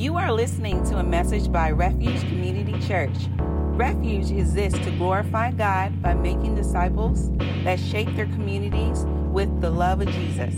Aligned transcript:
You 0.00 0.16
are 0.16 0.32
listening 0.32 0.82
to 0.84 0.96
a 0.96 1.02
message 1.02 1.52
by 1.52 1.72
Refuge 1.72 2.20
Community 2.20 2.72
Church. 2.88 3.14
Refuge 3.38 4.30
exists 4.30 4.78
to 4.78 4.90
glorify 4.92 5.50
God 5.50 6.00
by 6.00 6.14
making 6.14 6.54
disciples 6.54 7.30
that 7.64 7.78
shape 7.78 8.08
their 8.16 8.24
communities 8.28 9.04
with 9.30 9.60
the 9.60 9.68
love 9.68 10.00
of 10.00 10.08
Jesus. 10.08 10.54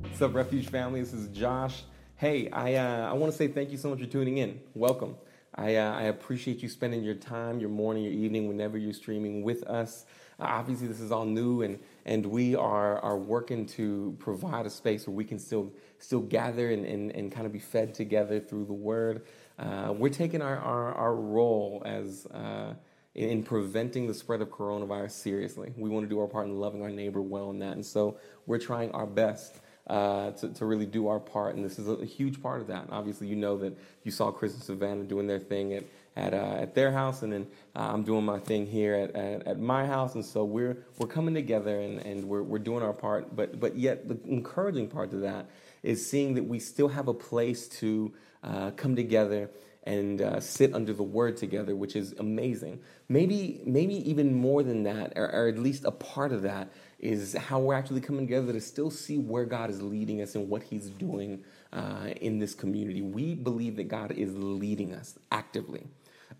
What's 0.00 0.22
up, 0.22 0.32
Refuge 0.32 0.70
family? 0.70 1.00
This 1.00 1.12
is 1.12 1.28
Josh. 1.28 1.82
Hey, 2.16 2.48
I, 2.48 2.76
uh, 2.76 3.10
I 3.10 3.12
want 3.12 3.32
to 3.32 3.36
say 3.36 3.48
thank 3.48 3.70
you 3.70 3.76
so 3.76 3.90
much 3.90 4.00
for 4.00 4.06
tuning 4.06 4.38
in. 4.38 4.60
Welcome. 4.72 5.16
I, 5.54 5.76
uh, 5.76 5.92
I 5.92 6.02
appreciate 6.04 6.62
you 6.62 6.70
spending 6.70 7.04
your 7.04 7.16
time, 7.16 7.60
your 7.60 7.68
morning, 7.68 8.02
your 8.02 8.14
evening, 8.14 8.48
whenever 8.48 8.78
you're 8.78 8.94
streaming 8.94 9.42
with 9.42 9.62
us. 9.64 10.06
Uh, 10.40 10.44
obviously, 10.44 10.86
this 10.86 11.00
is 11.00 11.12
all 11.12 11.26
new, 11.26 11.60
and, 11.60 11.78
and 12.06 12.26
we 12.26 12.54
are, 12.54 12.98
are 12.98 13.16
working 13.16 13.66
to 13.66 14.16
provide 14.18 14.66
a 14.66 14.70
space 14.70 15.06
where 15.06 15.14
we 15.14 15.24
can 15.24 15.38
still, 15.38 15.72
still 15.98 16.20
gather 16.20 16.70
and, 16.70 16.84
and, 16.84 17.10
and 17.12 17.32
kind 17.32 17.46
of 17.46 17.52
be 17.52 17.58
fed 17.58 17.94
together 17.94 18.40
through 18.40 18.66
the 18.66 18.72
Word. 18.72 19.22
Uh, 19.58 19.94
we're 19.96 20.10
taking 20.10 20.42
our, 20.42 20.58
our, 20.58 20.92
our 20.94 21.14
role 21.14 21.82
as 21.86 22.26
uh, 22.26 22.74
in, 23.14 23.28
in 23.30 23.42
preventing 23.42 24.06
the 24.06 24.14
spread 24.14 24.42
of 24.42 24.48
coronavirus 24.48 25.12
seriously. 25.12 25.72
We 25.76 25.88
want 25.88 26.04
to 26.04 26.08
do 26.08 26.20
our 26.20 26.26
part 26.26 26.46
in 26.46 26.58
loving 26.58 26.82
our 26.82 26.90
neighbor 26.90 27.22
well 27.22 27.50
in 27.50 27.58
that, 27.60 27.72
and 27.72 27.84
so 27.84 28.18
we're 28.46 28.58
trying 28.58 28.90
our 28.92 29.06
best. 29.06 29.60
Uh, 29.86 30.30
to, 30.30 30.48
to 30.48 30.64
really 30.64 30.86
do 30.86 31.08
our 31.08 31.20
part. 31.20 31.56
And 31.56 31.62
this 31.62 31.78
is 31.78 31.88
a, 31.88 31.92
a, 31.92 32.06
huge 32.06 32.40
part 32.40 32.62
of 32.62 32.68
that. 32.68 32.84
And 32.84 32.90
Obviously, 32.90 33.26
you 33.26 33.36
know 33.36 33.58
that 33.58 33.76
you 34.02 34.10
saw 34.10 34.30
Chris 34.30 34.54
and 34.54 34.62
Savannah 34.62 35.04
doing 35.04 35.26
their 35.26 35.38
thing 35.38 35.74
at, 35.74 35.84
at, 36.16 36.32
uh, 36.32 36.56
at 36.58 36.74
their 36.74 36.92
house, 36.92 37.22
and 37.22 37.32
then 37.32 37.46
uh, 37.74 37.90
I'm 37.92 38.04
doing 38.04 38.24
my 38.24 38.38
thing 38.38 38.66
here 38.66 38.94
at, 38.94 39.16
at, 39.16 39.46
at, 39.46 39.58
my 39.58 39.86
house. 39.86 40.14
And 40.14 40.24
so 40.24 40.44
we're, 40.44 40.78
we're 40.98 41.08
coming 41.08 41.34
together 41.34 41.80
and, 41.80 41.98
and 42.00 42.24
we're, 42.24 42.42
we're 42.42 42.58
doing 42.58 42.82
our 42.82 42.92
part. 42.92 43.34
But, 43.34 43.58
but 43.58 43.76
yet, 43.76 44.08
the 44.08 44.18
encouraging 44.24 44.88
part 44.88 45.10
to 45.10 45.16
that 45.18 45.50
is 45.82 46.08
seeing 46.08 46.34
that 46.34 46.44
we 46.44 46.58
still 46.60 46.88
have 46.88 47.08
a 47.08 47.14
place 47.14 47.68
to 47.68 48.12
uh, 48.42 48.70
come 48.72 48.94
together 48.94 49.50
and 49.86 50.22
uh, 50.22 50.40
sit 50.40 50.74
under 50.74 50.92
the 50.92 51.02
word 51.02 51.36
together, 51.36 51.76
which 51.76 51.94
is 51.94 52.14
amazing. 52.18 52.80
Maybe, 53.08 53.60
maybe 53.66 53.96
even 54.08 54.34
more 54.34 54.62
than 54.62 54.84
that, 54.84 55.12
or, 55.14 55.30
or 55.30 55.48
at 55.48 55.58
least 55.58 55.84
a 55.84 55.90
part 55.90 56.32
of 56.32 56.42
that, 56.42 56.70
is 56.98 57.34
how 57.34 57.60
we're 57.60 57.74
actually 57.74 58.00
coming 58.00 58.26
together 58.26 58.52
to 58.54 58.60
still 58.60 58.90
see 58.90 59.18
where 59.18 59.44
God 59.44 59.68
is 59.68 59.82
leading 59.82 60.22
us 60.22 60.34
and 60.36 60.48
what 60.48 60.62
He's 60.62 60.88
doing 60.88 61.44
uh, 61.72 62.08
in 62.20 62.38
this 62.38 62.54
community. 62.54 63.02
We 63.02 63.34
believe 63.34 63.76
that 63.76 63.88
God 63.88 64.12
is 64.12 64.34
leading 64.34 64.94
us 64.94 65.18
actively. 65.30 65.86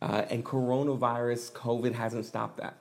Uh, 0.03 0.25
and 0.31 0.45
coronavirus, 0.45 1.53
COVID 1.53 1.92
hasn't 1.95 2.27
stopped 2.27 2.59
that. 2.59 2.77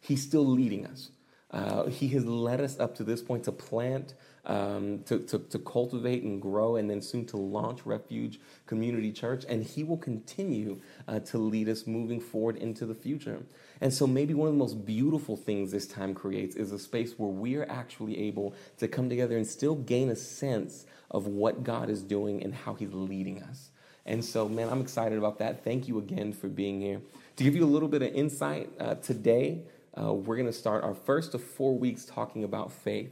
He's 0.00 0.22
still 0.22 0.46
leading 0.46 0.86
us. 0.86 1.10
Uh, 1.50 1.86
he 1.86 2.08
has 2.08 2.26
led 2.26 2.60
us 2.60 2.78
up 2.78 2.94
to 2.96 3.02
this 3.02 3.22
point 3.22 3.44
to 3.44 3.52
plant, 3.52 4.12
um, 4.44 5.02
to, 5.04 5.18
to, 5.20 5.38
to, 5.38 5.58
cultivate 5.58 6.22
and 6.22 6.42
grow, 6.42 6.76
and 6.76 6.90
then 6.90 7.00
soon 7.00 7.24
to 7.24 7.38
launch 7.38 7.86
Refuge 7.86 8.38
Community 8.66 9.10
Church. 9.10 9.46
And 9.48 9.64
He 9.64 9.82
will 9.82 9.96
continue 9.96 10.80
uh, 11.06 11.20
to 11.20 11.38
lead 11.38 11.70
us 11.70 11.86
moving 11.86 12.20
forward 12.20 12.56
into 12.56 12.84
the 12.84 12.94
future. 12.94 13.40
And 13.80 13.94
so, 13.94 14.06
maybe 14.06 14.34
one 14.34 14.48
of 14.48 14.54
the 14.54 14.58
most 14.58 14.84
beautiful 14.84 15.38
things 15.38 15.70
this 15.70 15.86
time 15.86 16.12
creates 16.12 16.54
is 16.54 16.70
a 16.70 16.78
space 16.78 17.18
where 17.18 17.30
we 17.30 17.56
are 17.56 17.68
actually 17.70 18.18
able 18.18 18.54
to 18.76 18.86
come 18.86 19.08
together 19.08 19.36
and 19.38 19.46
still 19.46 19.74
gain 19.74 20.10
a 20.10 20.16
sense 20.16 20.84
of 21.10 21.26
what 21.26 21.64
God 21.64 21.88
is 21.88 22.02
doing 22.02 22.42
and 22.42 22.54
how 22.54 22.74
He's 22.74 22.92
leading 22.92 23.42
us. 23.42 23.70
And 24.08 24.24
so, 24.24 24.48
man, 24.48 24.70
I'm 24.70 24.80
excited 24.80 25.18
about 25.18 25.38
that. 25.40 25.62
Thank 25.62 25.86
you 25.86 25.98
again 25.98 26.32
for 26.32 26.48
being 26.48 26.80
here. 26.80 27.02
To 27.36 27.44
give 27.44 27.54
you 27.54 27.62
a 27.62 27.68
little 27.68 27.88
bit 27.88 28.00
of 28.00 28.14
insight, 28.14 28.70
uh, 28.80 28.94
today 28.94 29.60
uh, 30.00 30.14
we're 30.14 30.36
going 30.36 30.46
to 30.46 30.52
start 30.52 30.82
our 30.82 30.94
first 30.94 31.34
of 31.34 31.44
four 31.44 31.76
weeks 31.76 32.06
talking 32.06 32.42
about 32.42 32.72
faith. 32.72 33.10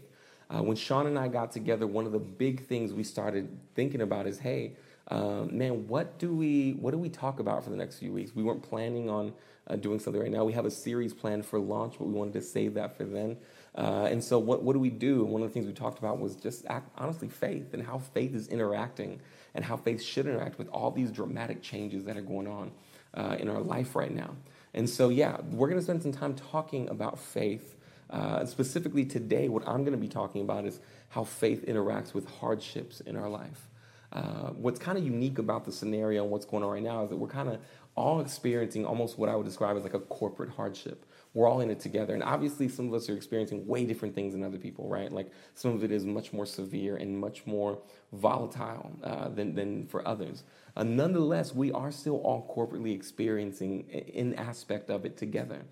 Uh, 0.49 0.63
when 0.63 0.75
Sean 0.75 1.07
and 1.07 1.19
I 1.19 1.29
got 1.29 1.53
together, 1.53 1.87
one 1.87 2.07
of 2.07 2.13
the 2.13 2.19
big 2.19 2.67
things 2.67 2.95
we 2.95 3.05
started 3.05 3.59
thinking 3.75 4.01
about 4.01 4.27
is, 4.27 4.39
hey, 4.39 4.73
um, 5.09 5.57
man, 5.57 5.87
what 5.87 6.19
do 6.19 6.35
we 6.35 6.73
what 6.73 6.93
do 6.93 6.99
we 6.99 7.11
talk 7.11 7.41
about 7.41 7.63
for 7.63 7.71
the 7.71 7.77
next 7.77 7.99
few 7.99 8.13
weeks? 8.13 8.35
We 8.35 8.43
weren't 8.43 8.63
planning 8.63 9.11
on 9.11 9.35
uh, 9.69 9.77
doing 9.77 9.99
something 9.99 10.21
right 10.21 10.31
now. 10.31 10.45
We 10.45 10.55
have 10.55 10.65
a 10.65 10.71
series 10.71 11.13
planned 11.13 11.45
for 11.45 11.59
launch, 11.59 11.97
but 11.99 12.07
we 12.07 12.15
wanted 12.15 12.33
to 12.35 12.43
save 12.43 12.75
that 12.75 12.97
for 12.97 13.05
then. 13.05 13.37
Uh, 13.77 14.09
and 14.11 14.25
so, 14.25 14.39
what, 14.39 14.63
what 14.63 14.73
do 14.73 14.79
we 14.79 14.91
do? 14.91 15.25
One 15.25 15.43
of 15.43 15.49
the 15.49 15.53
things 15.53 15.67
we 15.67 15.73
talked 15.75 15.99
about 15.99 16.19
was 16.19 16.37
just 16.37 16.65
act, 16.67 16.89
honestly 16.97 17.29
faith 17.29 17.75
and 17.75 17.85
how 17.85 17.99
faith 17.99 18.35
is 18.35 18.49
interacting 18.49 19.21
and 19.57 19.65
how 19.65 19.77
faith 19.77 20.03
should 20.03 20.27
interact 20.27 20.59
with 20.59 20.69
all 20.69 20.91
these 20.93 21.11
dramatic 21.11 21.63
changes 21.63 22.05
that 22.05 22.17
are 22.17 22.23
going 22.23 22.47
on 22.47 22.71
uh, 23.15 23.37
in 23.41 23.49
our 23.49 23.61
life 23.61 23.97
right 23.97 24.15
now. 24.15 24.37
And 24.75 24.89
so, 24.89 25.09
yeah, 25.09 25.39
we're 25.51 25.69
going 25.69 25.81
to 25.81 25.85
spend 25.85 26.03
some 26.03 26.13
time 26.13 26.35
talking 26.35 26.89
about 26.91 27.19
faith. 27.19 27.75
Uh, 28.09 28.45
specifically 28.45 29.05
today, 29.05 29.49
what 29.49 29.67
I'm 29.67 29.83
going 29.83 29.93
to 29.93 29.99
be 29.99 30.07
talking 30.07 30.43
about 30.43 30.65
is 30.65 30.79
how 31.09 31.25
faith 31.25 31.65
interacts 31.67 32.15
with 32.15 32.29
hardships 32.39 33.01
in 33.01 33.17
our 33.17 33.29
life. 33.29 33.67
Uh, 34.13 34.51
what's 34.51 34.79
kind 34.79 34.97
of 34.97 35.05
unique 35.05 35.39
about 35.39 35.65
the 35.65 35.73
scenario 35.73 36.23
and 36.23 36.31
what's 36.31 36.47
going 36.47 36.63
on 36.63 36.71
right 36.71 36.83
now 36.83 37.03
is 37.05 37.11
that 37.11 37.17
we're 37.17 37.29
kind 37.29 37.49
of 37.49 37.59
all 37.97 38.21
experiencing 38.21 38.85
almost 38.85 39.19
what 39.19 39.29
I 39.29 39.37
would 39.37 39.47
describe 39.47 39.77
as 39.77 39.83
like 39.83 39.95
a 39.95 40.01
corporate 40.01 40.51
hardship. 40.51 41.07
We're 41.33 41.49
all 41.49 41.61
in 41.61 41.71
it 41.71 41.81
together. 41.81 42.15
And 42.15 42.23
obviously, 42.23 42.69
some 42.69 42.89
of 42.89 42.95
us 42.95 43.09
are 43.11 43.17
experiencing 43.17 43.67
way 43.67 43.85
different 43.85 44.15
things 44.15 44.33
than 44.33 44.43
other 44.43 44.59
people, 44.59 44.89
right? 44.89 45.11
Like 45.11 45.31
some 45.55 45.73
of 45.73 45.83
it 45.83 45.91
is 45.91 46.05
much 46.05 46.33
more 46.33 46.47
severe 46.47 46.97
and 46.97 47.19
much 47.19 47.47
more 47.47 47.79
volatile 48.13 48.91
uh, 49.03 49.29
than, 49.29 49.55
than 49.55 49.87
for 49.87 50.07
others. 50.07 50.45
Uh, 50.77 50.83
nonetheless, 50.83 51.55
we 51.55 51.73
are 51.73 51.91
still 51.91 52.17
all 52.19 52.55
corporately 52.55 52.95
experiencing 52.95 53.87
an 54.15 54.35
aspect 54.35 54.91
of 54.91 55.05
it 55.05 55.17
together. 55.17 55.63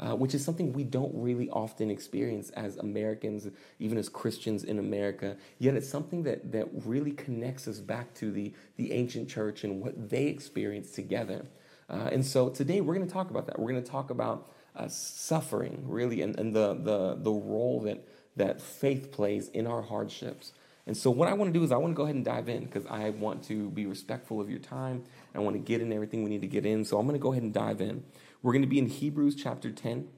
Uh, 0.00 0.12
which 0.16 0.34
is 0.34 0.44
something 0.44 0.72
we 0.72 0.82
don't 0.82 1.12
really 1.14 1.48
often 1.50 1.88
experience 1.88 2.50
as 2.50 2.76
Americans, 2.78 3.48
even 3.78 3.96
as 3.96 4.08
Christians 4.08 4.64
in 4.64 4.80
America. 4.80 5.36
Yet 5.60 5.76
it's 5.76 5.88
something 5.88 6.24
that, 6.24 6.50
that 6.50 6.66
really 6.84 7.12
connects 7.12 7.68
us 7.68 7.78
back 7.78 8.12
to 8.14 8.32
the, 8.32 8.52
the 8.76 8.90
ancient 8.90 9.28
church 9.28 9.62
and 9.62 9.80
what 9.80 10.10
they 10.10 10.24
experienced 10.26 10.96
together. 10.96 11.46
Uh, 11.88 12.08
and 12.10 12.26
so 12.26 12.48
today 12.48 12.80
we're 12.80 12.94
going 12.94 13.06
to 13.06 13.12
talk 13.12 13.30
about 13.30 13.46
that. 13.46 13.56
We're 13.56 13.70
going 13.70 13.84
to 13.84 13.90
talk 13.90 14.10
about 14.10 14.50
uh, 14.74 14.88
suffering, 14.88 15.84
really, 15.86 16.22
and, 16.22 16.38
and 16.40 16.54
the, 16.54 16.74
the, 16.74 17.16
the 17.20 17.30
role 17.32 17.80
that, 17.82 18.04
that 18.34 18.60
faith 18.60 19.12
plays 19.12 19.48
in 19.50 19.66
our 19.66 19.82
hardships. 19.82 20.52
And 20.86 20.96
so, 20.96 21.10
what 21.10 21.28
I 21.28 21.32
want 21.32 21.52
to 21.52 21.58
do 21.58 21.64
is, 21.64 21.72
I 21.72 21.76
want 21.76 21.92
to 21.92 21.96
go 21.96 22.02
ahead 22.02 22.14
and 22.14 22.24
dive 22.24 22.48
in 22.48 22.64
because 22.64 22.84
I 22.86 23.10
want 23.10 23.42
to 23.44 23.70
be 23.70 23.86
respectful 23.86 24.40
of 24.40 24.50
your 24.50 24.58
time. 24.58 25.04
I 25.34 25.38
want 25.38 25.56
to 25.56 25.60
get 25.60 25.80
in 25.80 25.92
everything 25.92 26.22
we 26.22 26.30
need 26.30 26.42
to 26.42 26.46
get 26.46 26.66
in. 26.66 26.84
So, 26.84 26.98
I'm 26.98 27.06
going 27.06 27.18
to 27.18 27.22
go 27.22 27.32
ahead 27.32 27.42
and 27.42 27.54
dive 27.54 27.80
in. 27.80 28.04
We're 28.42 28.52
going 28.52 28.62
to 28.62 28.68
be 28.68 28.78
in 28.78 28.88
Hebrews 28.88 29.34
chapter 29.34 29.70
10. 29.70 30.08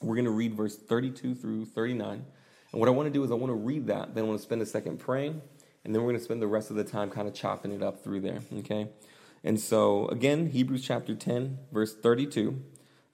We're 0.00 0.14
going 0.14 0.24
to 0.24 0.30
read 0.30 0.54
verse 0.54 0.76
32 0.76 1.34
through 1.34 1.66
39. 1.66 2.24
And 2.72 2.80
what 2.80 2.88
I 2.88 2.92
want 2.92 3.06
to 3.06 3.12
do 3.12 3.22
is, 3.24 3.30
I 3.30 3.34
want 3.34 3.50
to 3.50 3.54
read 3.54 3.86
that, 3.88 4.14
then 4.14 4.24
I 4.24 4.26
want 4.26 4.38
to 4.38 4.42
spend 4.42 4.62
a 4.62 4.66
second 4.66 4.98
praying, 4.98 5.42
and 5.84 5.94
then 5.94 6.02
we're 6.02 6.08
going 6.08 6.18
to 6.18 6.24
spend 6.24 6.40
the 6.40 6.46
rest 6.46 6.70
of 6.70 6.76
the 6.76 6.84
time 6.84 7.10
kind 7.10 7.28
of 7.28 7.34
chopping 7.34 7.72
it 7.72 7.82
up 7.82 8.02
through 8.02 8.20
there, 8.20 8.40
okay? 8.58 8.88
And 9.44 9.60
so, 9.60 10.06
again, 10.08 10.50
Hebrews 10.50 10.84
chapter 10.84 11.14
10, 11.14 11.58
verse 11.72 11.94
32. 11.94 12.62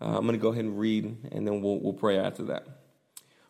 Uh, 0.01 0.05
I'm 0.05 0.27
going 0.27 0.33
to 0.33 0.39
go 0.39 0.49
ahead 0.49 0.65
and 0.65 0.79
read, 0.79 1.17
and 1.33 1.47
then 1.47 1.61
we'll, 1.61 1.81
we'll 1.81 1.93
pray 1.93 2.19
after 2.19 2.43
that. 2.45 2.67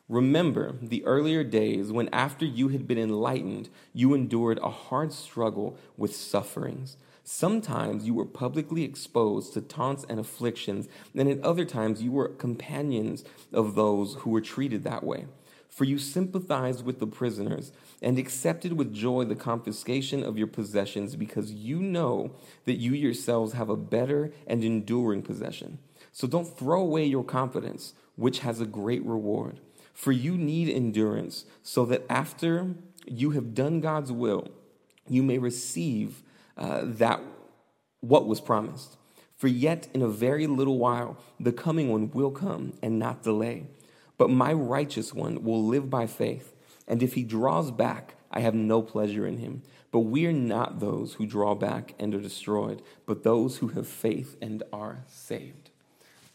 Remember 0.09 0.77
the 0.83 1.03
earlier 1.07 1.43
days 1.43 1.91
when, 1.91 2.11
after 2.11 2.45
you 2.45 2.69
had 2.69 2.87
been 2.87 2.99
enlightened, 2.99 3.71
you 3.95 4.13
endured 4.13 4.59
a 4.59 4.69
hard 4.69 5.15
struggle 5.15 5.79
with 5.97 6.15
sufferings. 6.15 6.99
Sometimes 7.23 8.05
you 8.05 8.13
were 8.13 8.27
publicly 8.27 8.85
exposed 8.85 9.55
to 9.55 9.63
taunts 9.63 10.05
and 10.11 10.21
afflictions, 10.21 10.89
and 11.15 11.27
at 11.27 11.41
other 11.43 11.65
times 11.65 12.03
you 12.03 12.13
were 12.13 12.29
companions 12.29 13.25
of 13.51 13.77
those 13.77 14.17
who 14.17 14.31
were 14.31 14.43
treated 14.43 14.85
that 14.85 15.05
way. 15.05 15.25
For 15.71 15.85
you 15.85 15.97
sympathized 15.97 16.85
with 16.85 17.01
the 17.01 17.07
prisoners 17.07 17.73
and 18.03 18.19
accepted 18.19 18.75
with 18.75 18.93
joy 18.93 19.25
the 19.25 19.35
confiscation 19.35 20.23
of 20.23 20.37
your 20.37 20.47
possessions 20.49 21.17
because 21.17 21.51
you 21.51 21.81
know 21.81 22.33
that 22.67 22.75
you 22.75 22.93
yourselves 22.93 23.55
have 23.55 23.71
a 23.71 23.77
better 23.77 24.33
and 24.47 24.63
enduring 24.63 25.23
possession. 25.23 25.79
So 26.12 26.29
don't 26.29 26.59
throw 26.59 26.83
away 26.83 27.07
your 27.07 27.25
confidence, 27.25 27.95
which 28.17 28.41
has 28.41 28.61
a 28.61 28.67
great 28.67 29.03
reward. 29.05 29.61
For 29.94 30.11
you 30.12 30.37
need 30.37 30.69
endurance, 30.69 31.44
so 31.62 31.87
that 31.87 32.05
after 32.11 32.75
you 33.06 33.31
have 33.31 33.55
done 33.55 33.81
God's 33.81 34.11
will, 34.11 34.49
you 35.08 35.23
may 35.23 35.38
receive 35.38 36.23
uh, 36.58 36.82
that 36.85 37.20
what 38.00 38.26
was 38.26 38.41
promised. 38.41 38.96
For 39.37 39.49
yet 39.49 39.88
in 39.94 40.02
a 40.02 40.08
very 40.08 40.46
little 40.46 40.79
while 40.79 41.17
the 41.38 41.52
coming 41.52 41.91
one 41.91 42.11
will 42.11 42.31
come 42.31 42.75
and 42.82 42.99
not 42.99 43.23
delay. 43.23 43.67
But 44.19 44.31
my 44.31 44.52
righteous 44.52 45.14
one 45.14 45.43
will 45.43 45.64
live 45.64 45.91
by 45.91 46.06
faith, 46.06 46.55
and 46.87 47.02
if 47.02 47.14
he 47.14 47.23
draws 47.23 47.70
back, 47.70 48.14
I 48.31 48.40
have 48.40 48.55
no 48.55 48.82
pleasure 48.82 49.26
in 49.26 49.38
him. 49.38 49.62
But 49.90 50.00
we 50.00 50.26
are 50.26 50.32
not 50.32 50.81
those 50.81 51.14
who 51.14 51.26
draw 51.26 51.55
back 51.55 51.94
and 52.00 52.14
are 52.14 52.20
destroyed, 52.20 52.82
but 53.06 53.23
those 53.23 53.58
who 53.58 53.69
have 53.69 53.87
faith 53.87 54.37
and 54.43 54.62
are 54.73 55.05
saved. 55.06 55.70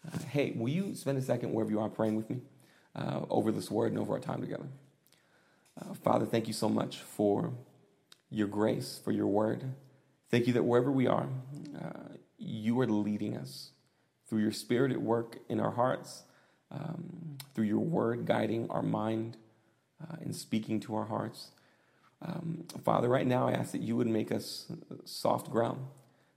Uh, 0.06 0.18
hey, 0.30 0.54
will 0.56 0.70
you 0.70 0.96
spend 0.96 1.18
a 1.18 1.22
second 1.22 1.52
wherever 1.52 1.72
you 1.72 1.80
are 1.80 1.90
praying 1.90 2.16
with 2.16 2.30
me 2.30 2.40
uh, 2.96 3.22
over 3.30 3.52
this 3.52 3.70
word 3.70 3.92
and 3.92 4.00
over 4.00 4.14
our 4.14 4.20
time 4.20 4.42
together? 4.42 4.68
Uh, 5.80 5.94
Father, 5.94 6.26
thank 6.26 6.48
you 6.48 6.54
so 6.54 6.70
much 6.70 7.00
for 7.00 7.54
your 8.30 8.48
grace, 8.48 9.00
for 9.04 9.12
your 9.12 9.28
word. 9.28 9.64
Thank 10.30 10.48
you 10.48 10.54
that 10.54 10.64
wherever 10.64 10.92
we 10.92 11.08
are, 11.08 11.28
uh, 11.80 12.16
you 12.38 12.80
are 12.80 12.88
leading 12.88 13.36
us 13.36 13.72
through 14.28 14.42
your 14.42 14.52
spirit 14.52 14.92
at 14.92 15.02
work 15.02 15.40
in 15.50 15.60
our 15.60 15.72
hearts, 15.72 16.24
um, 16.72 17.38
through 17.54 17.66
your 17.66 17.80
word 17.80 18.26
guiding 18.26 18.70
our 18.70 18.84
mind 18.84 19.38
uh, 20.02 20.18
and 20.22 20.36
speaking 20.36 20.80
to 20.82 20.96
our 20.96 21.06
hearts. 21.06 21.52
Um, 22.22 22.66
Father, 22.84 23.08
right 23.10 23.26
now 23.26 23.48
I 23.48 23.54
ask 23.54 23.72
that 23.72 23.82
you 23.82 23.96
would 23.96 24.08
make 24.08 24.32
us 24.32 24.72
soft 25.06 25.50
ground, 25.50 25.80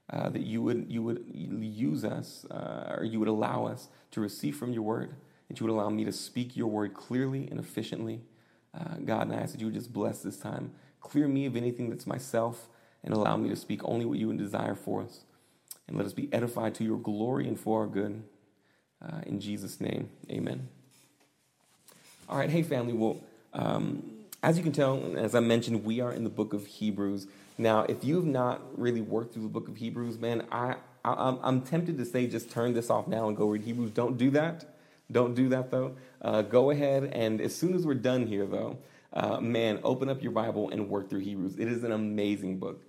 uh, 0.09 0.29
that 0.29 0.41
you 0.41 0.61
would, 0.61 0.85
you 0.89 1.03
would 1.03 1.25
use 1.27 2.03
us, 2.03 2.45
uh, 2.49 2.95
or 2.97 3.03
you 3.03 3.19
would 3.19 3.27
allow 3.27 3.65
us 3.65 3.89
to 4.11 4.21
receive 4.21 4.55
from 4.55 4.73
your 4.73 4.83
word, 4.83 5.15
that 5.53 5.59
you 5.59 5.67
would 5.67 5.73
allow 5.73 5.89
me 5.89 6.03
to 6.03 6.11
speak 6.11 6.57
your 6.57 6.65
word 6.65 6.95
clearly 6.95 7.47
and 7.47 7.59
efficiently. 7.59 8.21
Uh, 8.73 8.95
God, 9.05 9.27
and 9.27 9.33
I 9.33 9.35
ask 9.35 9.51
that 9.51 9.61
you 9.61 9.67
would 9.67 9.75
just 9.75 9.93
bless 9.93 10.23
this 10.23 10.35
time. 10.35 10.71
Clear 10.99 11.27
me 11.27 11.45
of 11.45 11.55
anything 11.55 11.91
that's 11.91 12.07
myself 12.07 12.67
and 13.03 13.13
allow 13.13 13.37
me 13.37 13.49
to 13.49 13.55
speak 13.55 13.81
only 13.83 14.03
what 14.03 14.17
you 14.17 14.27
would 14.29 14.39
desire 14.39 14.73
for 14.73 15.03
us. 15.03 15.19
And 15.87 15.95
let 15.95 16.07
us 16.07 16.13
be 16.13 16.27
edified 16.33 16.73
to 16.75 16.83
your 16.83 16.97
glory 16.97 17.47
and 17.47 17.59
for 17.59 17.81
our 17.81 17.87
good. 17.87 18.23
Uh, 18.99 19.21
in 19.27 19.39
Jesus' 19.39 19.79
name, 19.79 20.09
amen. 20.27 20.69
All 22.27 22.39
right, 22.39 22.49
hey, 22.49 22.63
family. 22.63 22.93
Well, 22.93 23.17
um, 23.53 24.09
as 24.41 24.57
you 24.57 24.63
can 24.63 24.71
tell, 24.71 25.15
as 25.15 25.35
I 25.35 25.39
mentioned, 25.39 25.85
we 25.85 25.99
are 26.01 26.11
in 26.11 26.23
the 26.23 26.31
book 26.31 26.53
of 26.53 26.65
Hebrews. 26.65 27.27
Now, 27.59 27.81
if 27.81 28.03
you 28.03 28.15
have 28.15 28.25
not 28.25 28.59
really 28.75 29.01
worked 29.01 29.35
through 29.35 29.43
the 29.43 29.49
book 29.49 29.67
of 29.67 29.77
Hebrews, 29.77 30.17
man, 30.17 30.47
I, 30.51 30.77
I 31.05 31.37
am 31.43 31.61
tempted 31.61 31.99
to 31.99 32.05
say 32.05 32.25
just 32.25 32.49
turn 32.49 32.73
this 32.73 32.89
off 32.89 33.07
now 33.07 33.27
and 33.27 33.37
go 33.37 33.49
read 33.49 33.61
Hebrews. 33.61 33.91
Don't 33.91 34.17
do 34.17 34.31
that. 34.31 34.72
Don't 35.11 35.35
do 35.35 35.49
that 35.49 35.71
though. 35.71 35.95
Uh, 36.21 36.41
go 36.41 36.71
ahead 36.71 37.05
and 37.05 37.41
as 37.41 37.55
soon 37.55 37.73
as 37.73 37.85
we're 37.85 37.93
done 37.93 38.25
here, 38.25 38.45
though, 38.45 38.77
uh, 39.13 39.39
man, 39.39 39.79
open 39.83 40.09
up 40.09 40.23
your 40.23 40.31
Bible 40.31 40.69
and 40.69 40.89
work 40.89 41.09
through 41.09 41.19
Hebrews. 41.19 41.57
It 41.59 41.67
is 41.67 41.83
an 41.83 41.91
amazing 41.91 42.57
book. 42.57 42.81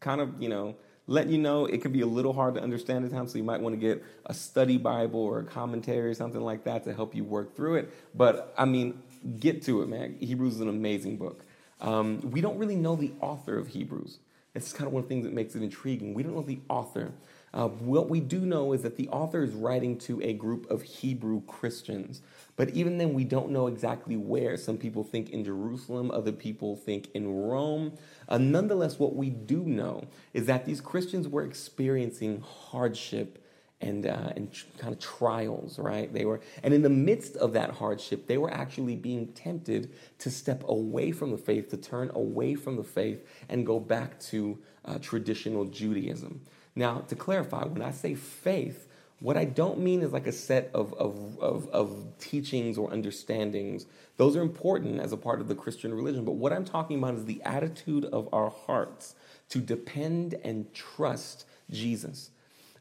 Kind 0.00 0.20
of, 0.20 0.40
you 0.40 0.48
know, 0.48 0.76
let 1.06 1.28
you 1.28 1.38
know 1.38 1.66
it 1.66 1.82
can 1.82 1.92
be 1.92 2.02
a 2.02 2.06
little 2.06 2.32
hard 2.32 2.54
to 2.54 2.62
understand 2.62 3.04
at 3.04 3.10
times, 3.10 3.32
so 3.32 3.38
you 3.38 3.44
might 3.44 3.60
want 3.60 3.74
to 3.74 3.80
get 3.80 4.04
a 4.26 4.34
study 4.34 4.76
Bible 4.76 5.20
or 5.20 5.40
a 5.40 5.44
commentary 5.44 6.10
or 6.10 6.14
something 6.14 6.40
like 6.40 6.64
that 6.64 6.84
to 6.84 6.94
help 6.94 7.14
you 7.14 7.24
work 7.24 7.56
through 7.56 7.76
it. 7.76 7.92
But 8.14 8.54
I 8.56 8.66
mean, 8.66 9.02
get 9.38 9.62
to 9.62 9.82
it, 9.82 9.88
man. 9.88 10.16
Hebrews 10.20 10.56
is 10.56 10.60
an 10.60 10.68
amazing 10.68 11.16
book. 11.16 11.44
Um, 11.80 12.20
we 12.30 12.40
don't 12.40 12.58
really 12.58 12.76
know 12.76 12.94
the 12.94 13.12
author 13.20 13.58
of 13.58 13.68
Hebrews. 13.68 14.18
It's 14.54 14.72
kind 14.72 14.86
of 14.86 14.92
one 14.92 15.02
of 15.02 15.08
the 15.08 15.14
things 15.14 15.24
that 15.24 15.32
makes 15.32 15.56
it 15.56 15.62
intriguing. 15.62 16.14
We 16.14 16.22
don't 16.22 16.34
know 16.34 16.42
the 16.42 16.60
author. 16.68 17.12
Uh, 17.54 17.68
what 17.68 18.08
we 18.08 18.18
do 18.18 18.40
know 18.40 18.72
is 18.72 18.82
that 18.82 18.96
the 18.96 19.08
author 19.08 19.42
is 19.42 19.52
writing 19.52 19.98
to 19.98 20.20
a 20.22 20.32
group 20.32 20.70
of 20.70 20.82
Hebrew 20.82 21.42
Christians. 21.42 22.22
But 22.56 22.70
even 22.70 22.98
then, 22.98 23.12
we 23.12 23.24
don't 23.24 23.50
know 23.50 23.66
exactly 23.66 24.16
where. 24.16 24.56
Some 24.56 24.78
people 24.78 25.04
think 25.04 25.30
in 25.30 25.44
Jerusalem, 25.44 26.10
other 26.10 26.32
people 26.32 26.76
think 26.76 27.08
in 27.12 27.28
Rome. 27.28 27.92
Uh, 28.28 28.38
nonetheless, 28.38 28.98
what 28.98 29.14
we 29.14 29.28
do 29.28 29.64
know 29.64 30.04
is 30.32 30.46
that 30.46 30.64
these 30.64 30.80
Christians 30.80 31.28
were 31.28 31.44
experiencing 31.44 32.40
hardship 32.40 33.38
and, 33.82 34.06
uh, 34.06 34.32
and 34.36 34.52
tr- 34.52 34.66
kind 34.78 34.94
of 34.94 35.00
trials, 35.00 35.78
right? 35.78 36.12
They 36.12 36.24
were, 36.24 36.40
and 36.62 36.72
in 36.72 36.82
the 36.82 36.88
midst 36.88 37.36
of 37.36 37.52
that 37.54 37.70
hardship, 37.70 38.28
they 38.28 38.38
were 38.38 38.50
actually 38.50 38.96
being 38.96 39.26
tempted 39.32 39.92
to 40.20 40.30
step 40.30 40.62
away 40.68 41.10
from 41.10 41.32
the 41.32 41.38
faith, 41.38 41.68
to 41.70 41.76
turn 41.76 42.10
away 42.14 42.54
from 42.54 42.76
the 42.76 42.84
faith, 42.84 43.26
and 43.48 43.66
go 43.66 43.80
back 43.80 44.20
to 44.20 44.58
uh, 44.84 44.98
traditional 44.98 45.64
Judaism. 45.64 46.40
Now, 46.74 47.00
to 47.08 47.16
clarify, 47.16 47.64
when 47.64 47.82
I 47.82 47.90
say 47.90 48.14
faith, 48.14 48.88
what 49.20 49.36
I 49.36 49.44
don't 49.44 49.78
mean 49.78 50.02
is 50.02 50.12
like 50.12 50.26
a 50.26 50.32
set 50.32 50.70
of, 50.74 50.92
of, 50.94 51.38
of, 51.38 51.68
of, 51.68 52.18
teachings 52.18 52.76
or 52.76 52.92
understandings. 52.92 53.86
Those 54.16 54.36
are 54.36 54.42
important 54.42 54.98
as 55.00 55.12
a 55.12 55.16
part 55.16 55.40
of 55.40 55.46
the 55.46 55.54
Christian 55.54 55.94
religion. 55.94 56.24
But 56.24 56.32
what 56.32 56.52
I'm 56.52 56.64
talking 56.64 56.98
about 56.98 57.14
is 57.14 57.24
the 57.24 57.40
attitude 57.44 58.04
of 58.06 58.28
our 58.32 58.50
hearts 58.50 59.14
to 59.50 59.60
depend 59.60 60.34
and 60.42 60.72
trust 60.74 61.44
Jesus. 61.70 62.30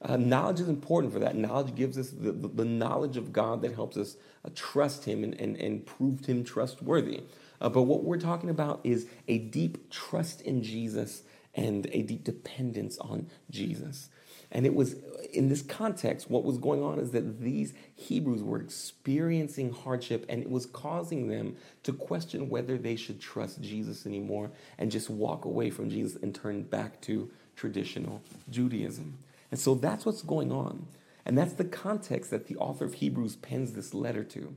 Uh, 0.02 0.18
knowledge 0.18 0.60
is 0.60 0.68
important 0.68 1.14
for 1.14 1.20
that. 1.20 1.36
Knowledge 1.36 1.76
gives 1.76 1.96
us 1.96 2.10
the, 2.10 2.32
the, 2.32 2.48
the 2.48 2.66
knowledge 2.66 3.18
of 3.18 3.32
God 3.32 3.62
that 3.62 3.76
helps 3.76 3.96
us 3.96 4.18
uh, 4.44 4.50
trust 4.56 5.06
Him 5.06 5.24
and, 5.24 5.40
and, 5.40 5.56
and 5.58 5.86
prove 5.86 6.26
Him 6.26 6.44
trustworthy. 6.44 7.22
Uh, 7.60 7.70
but 7.70 7.84
what 7.84 8.04
we're 8.04 8.18
talking 8.18 8.50
about 8.50 8.82
is 8.84 9.06
a 9.28 9.38
deep 9.38 9.92
trust 9.92 10.42
in 10.42 10.64
Jesus 10.64 11.22
and 11.56 11.88
a 11.92 12.01
deep 12.01 12.24
dependence 12.24 12.98
on 13.00 13.27
Jesus. 13.50 14.09
And 14.51 14.65
it 14.65 14.75
was 14.75 14.95
in 15.33 15.48
this 15.48 15.62
context, 15.62 16.30
what 16.30 16.44
was 16.44 16.57
going 16.57 16.83
on 16.83 17.00
is 17.00 17.12
that 17.12 17.39
these 17.39 17.74
Hebrews 17.95 18.44
were 18.44 18.59
experiencing 18.59 19.71
hardship 19.71 20.25
and 20.27 20.42
it 20.42 20.50
was 20.50 20.65
causing 20.65 21.27
them 21.27 21.56
to 21.83 21.94
question 21.94 22.50
whether 22.50 22.77
they 22.77 22.98
should 22.98 23.21
trust 23.21 23.62
Jesus 23.62 24.06
anymore 24.06 24.51
and 24.77 24.92
just 24.92 25.09
walk 25.09 25.45
away 25.45 25.69
from 25.69 25.89
Jesus 25.89 26.21
and 26.21 26.36
turn 26.36 26.63
back 26.63 27.00
to 27.01 27.31
traditional 27.56 28.21
Judaism. 28.50 29.19
And 29.51 29.59
so 29.59 29.75
that's 29.75 30.06
what's 30.06 30.21
going 30.21 30.51
on. 30.51 30.88
And 31.25 31.38
that's 31.38 31.54
the 31.54 31.65
context 31.65 32.31
that 32.31 32.47
the 32.47 32.57
author 32.57 32.86
of 32.86 32.95
Hebrews 32.95 33.38
pens 33.38 33.74
this 33.74 33.94
letter 33.94 34.24
to. 34.25 34.54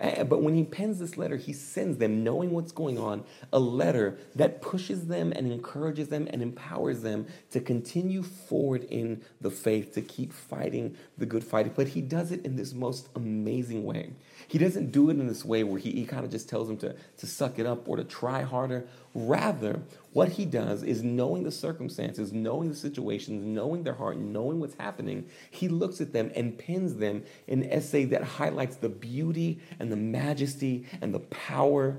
But 0.00 0.42
when 0.42 0.54
he 0.54 0.64
pens 0.64 0.98
this 0.98 1.18
letter, 1.18 1.36
he 1.36 1.52
sends 1.52 1.98
them, 1.98 2.24
knowing 2.24 2.52
what's 2.52 2.72
going 2.72 2.98
on, 2.98 3.22
a 3.52 3.58
letter 3.58 4.16
that 4.34 4.62
pushes 4.62 5.08
them 5.08 5.30
and 5.36 5.52
encourages 5.52 6.08
them 6.08 6.26
and 6.30 6.40
empowers 6.40 7.02
them 7.02 7.26
to 7.50 7.60
continue 7.60 8.22
forward 8.22 8.84
in 8.84 9.20
the 9.42 9.50
faith, 9.50 9.92
to 9.94 10.00
keep 10.00 10.32
fighting 10.32 10.96
the 11.18 11.26
good 11.26 11.44
fight. 11.44 11.76
But 11.76 11.88
he 11.88 12.00
does 12.00 12.32
it 12.32 12.46
in 12.46 12.56
this 12.56 12.72
most 12.72 13.10
amazing 13.14 13.84
way. 13.84 14.12
He 14.48 14.56
doesn't 14.56 14.90
do 14.90 15.10
it 15.10 15.18
in 15.18 15.26
this 15.26 15.44
way 15.44 15.64
where 15.64 15.78
he, 15.78 15.90
he 15.90 16.06
kind 16.06 16.24
of 16.24 16.30
just 16.30 16.48
tells 16.48 16.68
them 16.68 16.78
to, 16.78 16.96
to 17.18 17.26
suck 17.26 17.58
it 17.58 17.66
up 17.66 17.86
or 17.86 17.96
to 17.98 18.04
try 18.04 18.40
harder. 18.40 18.86
Rather, 19.14 19.82
what 20.12 20.30
he 20.30 20.44
does 20.44 20.82
is 20.82 21.02
knowing 21.02 21.44
the 21.44 21.50
circumstances, 21.50 22.32
knowing 22.32 22.68
the 22.68 22.74
situations, 22.74 23.44
knowing 23.44 23.84
their 23.84 23.94
heart, 23.94 24.18
knowing 24.18 24.58
what's 24.58 24.74
happening, 24.74 25.28
he 25.50 25.68
looks 25.68 26.00
at 26.00 26.12
them 26.12 26.32
and 26.34 26.58
pins 26.58 26.96
them 26.96 27.22
in 27.46 27.62
an 27.62 27.70
essay 27.70 28.04
that 28.06 28.24
highlights 28.24 28.76
the 28.76 28.88
beauty 28.88 29.60
and 29.78 29.92
the 29.92 29.96
majesty 29.96 30.86
and 31.00 31.14
the 31.14 31.20
power 31.20 31.96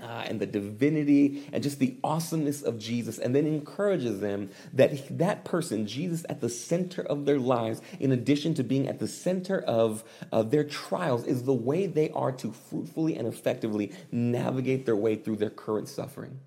uh, 0.00 0.24
and 0.26 0.40
the 0.40 0.46
divinity 0.46 1.48
and 1.52 1.62
just 1.62 1.78
the 1.78 1.96
awesomeness 2.04 2.62
of 2.62 2.78
Jesus, 2.78 3.18
and 3.18 3.34
then 3.34 3.46
encourages 3.46 4.20
them 4.20 4.50
that 4.72 5.18
that 5.18 5.44
person, 5.44 5.86
Jesus, 5.86 6.26
at 6.28 6.40
the 6.40 6.48
center 6.48 7.02
of 7.02 7.24
their 7.24 7.38
lives, 7.38 7.80
in 7.98 8.12
addition 8.12 8.54
to 8.54 8.64
being 8.64 8.88
at 8.88 8.98
the 8.98 9.08
center 9.08 9.60
of, 9.60 10.04
of 10.32 10.50
their 10.50 10.64
trials, 10.64 11.24
is 11.24 11.44
the 11.44 11.54
way 11.54 11.86
they 11.86 12.10
are 12.10 12.32
to 12.32 12.52
fruitfully 12.52 13.16
and 13.16 13.26
effectively 13.26 13.92
navigate 14.12 14.84
their 14.84 14.96
way 14.96 15.16
through 15.16 15.36
their 15.36 15.50
current 15.50 15.88
suffering. 15.88 16.40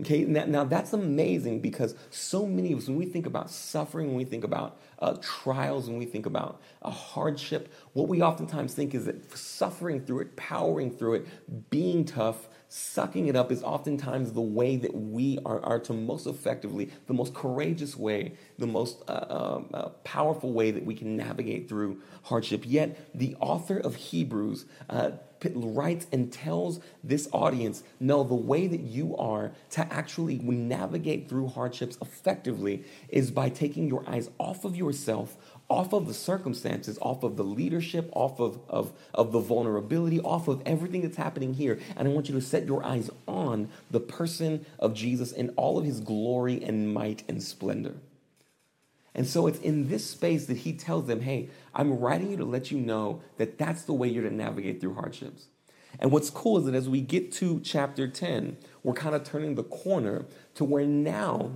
Okay, 0.00 0.24
now, 0.24 0.64
that's 0.64 0.92
amazing 0.92 1.60
because 1.60 1.94
so 2.10 2.46
many 2.46 2.72
of 2.72 2.78
us, 2.78 2.88
when 2.88 2.96
we 2.96 3.04
think 3.04 3.26
about 3.26 3.50
suffering, 3.50 4.08
when 4.08 4.16
we 4.16 4.24
think 4.24 4.44
about 4.44 4.78
uh, 5.00 5.16
trials, 5.20 5.88
when 5.88 5.98
we 5.98 6.06
think 6.06 6.24
about 6.26 6.60
a 6.82 6.90
hardship, 6.90 7.72
what 7.92 8.08
we 8.08 8.22
oftentimes 8.22 8.72
think 8.72 8.94
is 8.94 9.04
that 9.04 9.36
suffering 9.36 10.00
through 10.00 10.20
it, 10.20 10.36
powering 10.36 10.90
through 10.90 11.14
it, 11.14 11.70
being 11.70 12.04
tough, 12.04 12.48
sucking 12.70 13.26
it 13.26 13.34
up 13.34 13.50
is 13.50 13.64
oftentimes 13.64 14.32
the 14.32 14.40
way 14.40 14.76
that 14.76 14.94
we 14.94 15.40
are, 15.44 15.60
are 15.64 15.80
to 15.80 15.92
most 15.92 16.26
effectively, 16.28 16.88
the 17.08 17.12
most 17.12 17.34
courageous 17.34 17.96
way, 17.96 18.32
the 18.58 18.66
most 18.66 19.02
uh, 19.08 19.12
uh, 19.12 19.62
uh 19.74 19.88
powerful 20.04 20.52
way 20.52 20.70
that 20.70 20.86
we 20.86 20.94
can 20.94 21.16
navigate 21.16 21.68
through 21.68 22.00
hardship. 22.22 22.62
Yet, 22.64 23.10
the 23.12 23.34
author 23.40 23.76
of 23.76 23.96
Hebrews 23.96 24.66
uh, 24.88 25.10
writes 25.54 26.06
and 26.12 26.32
tells 26.32 26.80
this 27.02 27.28
audience 27.32 27.82
no, 27.98 28.22
the 28.22 28.34
way 28.34 28.68
that 28.68 28.80
you 28.80 29.16
are 29.16 29.52
to 29.70 29.92
actually 29.92 30.38
navigate 30.38 31.28
through 31.28 31.48
hardships 31.48 31.98
effectively 32.00 32.84
is 33.08 33.32
by 33.32 33.48
taking 33.48 33.88
your 33.88 34.08
eyes 34.08 34.30
off 34.38 34.64
of 34.64 34.76
yourself, 34.76 35.36
off 35.70 35.92
of 35.92 36.08
the 36.08 36.12
circumstances, 36.12 36.98
off 37.00 37.22
of 37.22 37.36
the 37.36 37.44
leadership, 37.44 38.10
off 38.12 38.40
of, 38.40 38.58
of, 38.68 38.92
of 39.14 39.30
the 39.30 39.38
vulnerability, 39.38 40.20
off 40.20 40.48
of 40.48 40.60
everything 40.66 41.02
that's 41.02 41.16
happening 41.16 41.54
here. 41.54 41.78
And 41.96 42.08
I 42.08 42.10
want 42.10 42.28
you 42.28 42.34
to 42.34 42.40
set 42.42 42.66
your 42.66 42.84
eyes 42.84 43.08
on 43.26 43.70
the 43.90 44.00
person 44.00 44.66
of 44.80 44.94
Jesus 44.94 45.30
in 45.30 45.50
all 45.50 45.78
of 45.78 45.84
his 45.84 46.00
glory 46.00 46.62
and 46.62 46.92
might 46.92 47.22
and 47.28 47.40
splendor. 47.40 47.94
And 49.14 49.26
so 49.26 49.46
it's 49.46 49.60
in 49.60 49.88
this 49.88 50.08
space 50.08 50.46
that 50.46 50.58
he 50.58 50.72
tells 50.72 51.06
them, 51.06 51.20
hey, 51.20 51.48
I'm 51.74 51.98
writing 51.98 52.32
you 52.32 52.36
to 52.38 52.44
let 52.44 52.70
you 52.70 52.78
know 52.78 53.22
that 53.38 53.56
that's 53.56 53.82
the 53.82 53.92
way 53.92 54.08
you're 54.08 54.28
to 54.28 54.34
navigate 54.34 54.80
through 54.80 54.94
hardships. 54.94 55.46
And 55.98 56.10
what's 56.10 56.30
cool 56.30 56.58
is 56.58 56.64
that 56.66 56.74
as 56.74 56.88
we 56.88 57.00
get 57.00 57.32
to 57.32 57.60
chapter 57.60 58.08
10, 58.08 58.56
we're 58.82 58.94
kind 58.94 59.14
of 59.14 59.24
turning 59.24 59.54
the 59.54 59.64
corner 59.64 60.26
to 60.54 60.64
where 60.64 60.86
now 60.86 61.52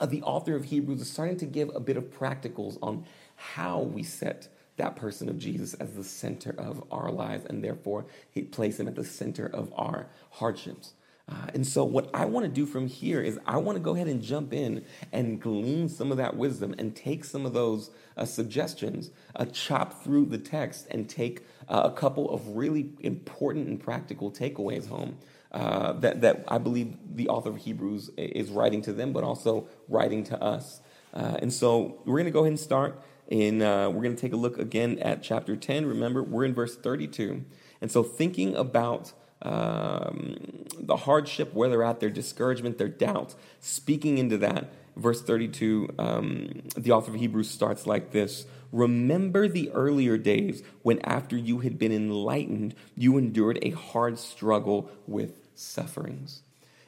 uh, 0.00 0.06
the 0.06 0.22
author 0.22 0.56
of 0.56 0.64
Hebrews 0.64 1.00
is 1.00 1.10
starting 1.10 1.36
to 1.38 1.46
give 1.46 1.70
a 1.74 1.80
bit 1.80 1.96
of 1.96 2.04
practicals 2.04 2.78
on 2.82 3.04
how 3.40 3.80
we 3.80 4.02
set 4.02 4.48
that 4.76 4.96
person 4.96 5.28
of 5.28 5.38
Jesus 5.38 5.74
as 5.74 5.94
the 5.94 6.04
center 6.04 6.54
of 6.56 6.84
our 6.90 7.10
lives 7.10 7.44
and 7.46 7.62
therefore 7.62 8.06
he 8.30 8.42
place 8.42 8.78
him 8.78 8.88
at 8.88 8.94
the 8.94 9.04
center 9.04 9.46
of 9.46 9.72
our 9.76 10.06
hardships. 10.30 10.94
Uh, 11.30 11.46
and 11.54 11.66
so, 11.66 11.84
what 11.84 12.10
I 12.12 12.24
want 12.24 12.44
to 12.44 12.50
do 12.50 12.66
from 12.66 12.88
here 12.88 13.20
is 13.20 13.38
I 13.46 13.58
want 13.58 13.76
to 13.76 13.80
go 13.80 13.94
ahead 13.94 14.08
and 14.08 14.20
jump 14.20 14.52
in 14.52 14.84
and 15.12 15.40
glean 15.40 15.88
some 15.88 16.10
of 16.10 16.16
that 16.16 16.36
wisdom 16.36 16.74
and 16.76 16.96
take 16.96 17.24
some 17.24 17.46
of 17.46 17.52
those 17.52 17.90
uh, 18.16 18.24
suggestions, 18.24 19.10
uh, 19.36 19.44
chop 19.44 20.02
through 20.02 20.26
the 20.26 20.38
text, 20.38 20.88
and 20.90 21.08
take 21.08 21.44
uh, 21.68 21.82
a 21.84 21.92
couple 21.92 22.30
of 22.30 22.56
really 22.56 22.90
important 23.00 23.68
and 23.68 23.80
practical 23.80 24.32
takeaways 24.32 24.88
home 24.88 25.18
uh, 25.52 25.92
that, 25.92 26.20
that 26.22 26.44
I 26.48 26.58
believe 26.58 26.96
the 27.14 27.28
author 27.28 27.50
of 27.50 27.58
Hebrews 27.58 28.10
is 28.16 28.50
writing 28.50 28.82
to 28.82 28.92
them, 28.92 29.12
but 29.12 29.22
also 29.22 29.68
writing 29.88 30.24
to 30.24 30.42
us. 30.42 30.80
Uh, 31.14 31.36
and 31.40 31.52
so, 31.52 32.00
we're 32.04 32.16
going 32.16 32.24
to 32.24 32.32
go 32.32 32.40
ahead 32.40 32.52
and 32.52 32.60
start. 32.60 33.00
In, 33.30 33.60
we're 33.60 34.02
going 34.02 34.14
to 34.14 34.20
take 34.20 34.32
a 34.32 34.36
look 34.36 34.58
again 34.58 34.98
at 34.98 35.22
chapter 35.22 35.56
10. 35.56 35.86
Remember, 35.86 36.22
we're 36.22 36.44
in 36.44 36.52
verse 36.52 36.76
32. 36.76 37.44
And 37.80 37.90
so, 37.90 38.02
thinking 38.02 38.56
about 38.56 39.12
um, 39.42 40.66
the 40.78 40.96
hardship, 40.96 41.54
where 41.54 41.68
they're 41.68 41.82
at, 41.82 42.00
their 42.00 42.10
discouragement, 42.10 42.78
their 42.78 42.88
doubts, 42.88 43.36
speaking 43.60 44.18
into 44.18 44.38
that. 44.38 44.72
Verse 44.96 45.22
32, 45.22 45.94
um, 45.98 46.62
the 46.76 46.90
author 46.90 47.12
of 47.12 47.18
Hebrews 47.18 47.48
starts 47.48 47.86
like 47.86 48.10
this 48.10 48.46
Remember 48.72 49.48
the 49.48 49.70
earlier 49.70 50.18
days 50.18 50.62
when, 50.82 51.00
after 51.00 51.36
you 51.36 51.60
had 51.60 51.78
been 51.78 51.92
enlightened, 51.92 52.74
you 52.96 53.16
endured 53.16 53.58
a 53.62 53.70
hard 53.70 54.18
struggle 54.18 54.90
with 55.06 55.48
sufferings. 55.54 56.42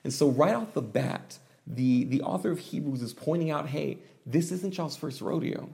And 0.05 0.13
so, 0.13 0.29
right 0.29 0.55
off 0.55 0.75
the 0.75 0.83
bat, 0.83 1.39
the, 1.67 2.05
the 2.05 2.23
author 2.23 2.51
of 2.51 2.59
Hebrews 2.59 3.03
is 3.03 3.15
pointing 3.15 3.51
out 3.51 3.69
hey, 3.69 3.99
this 4.27 4.53
isn't 4.53 4.77
y'all's 4.77 4.97
first 4.97 5.21
rodeo. 5.21 5.71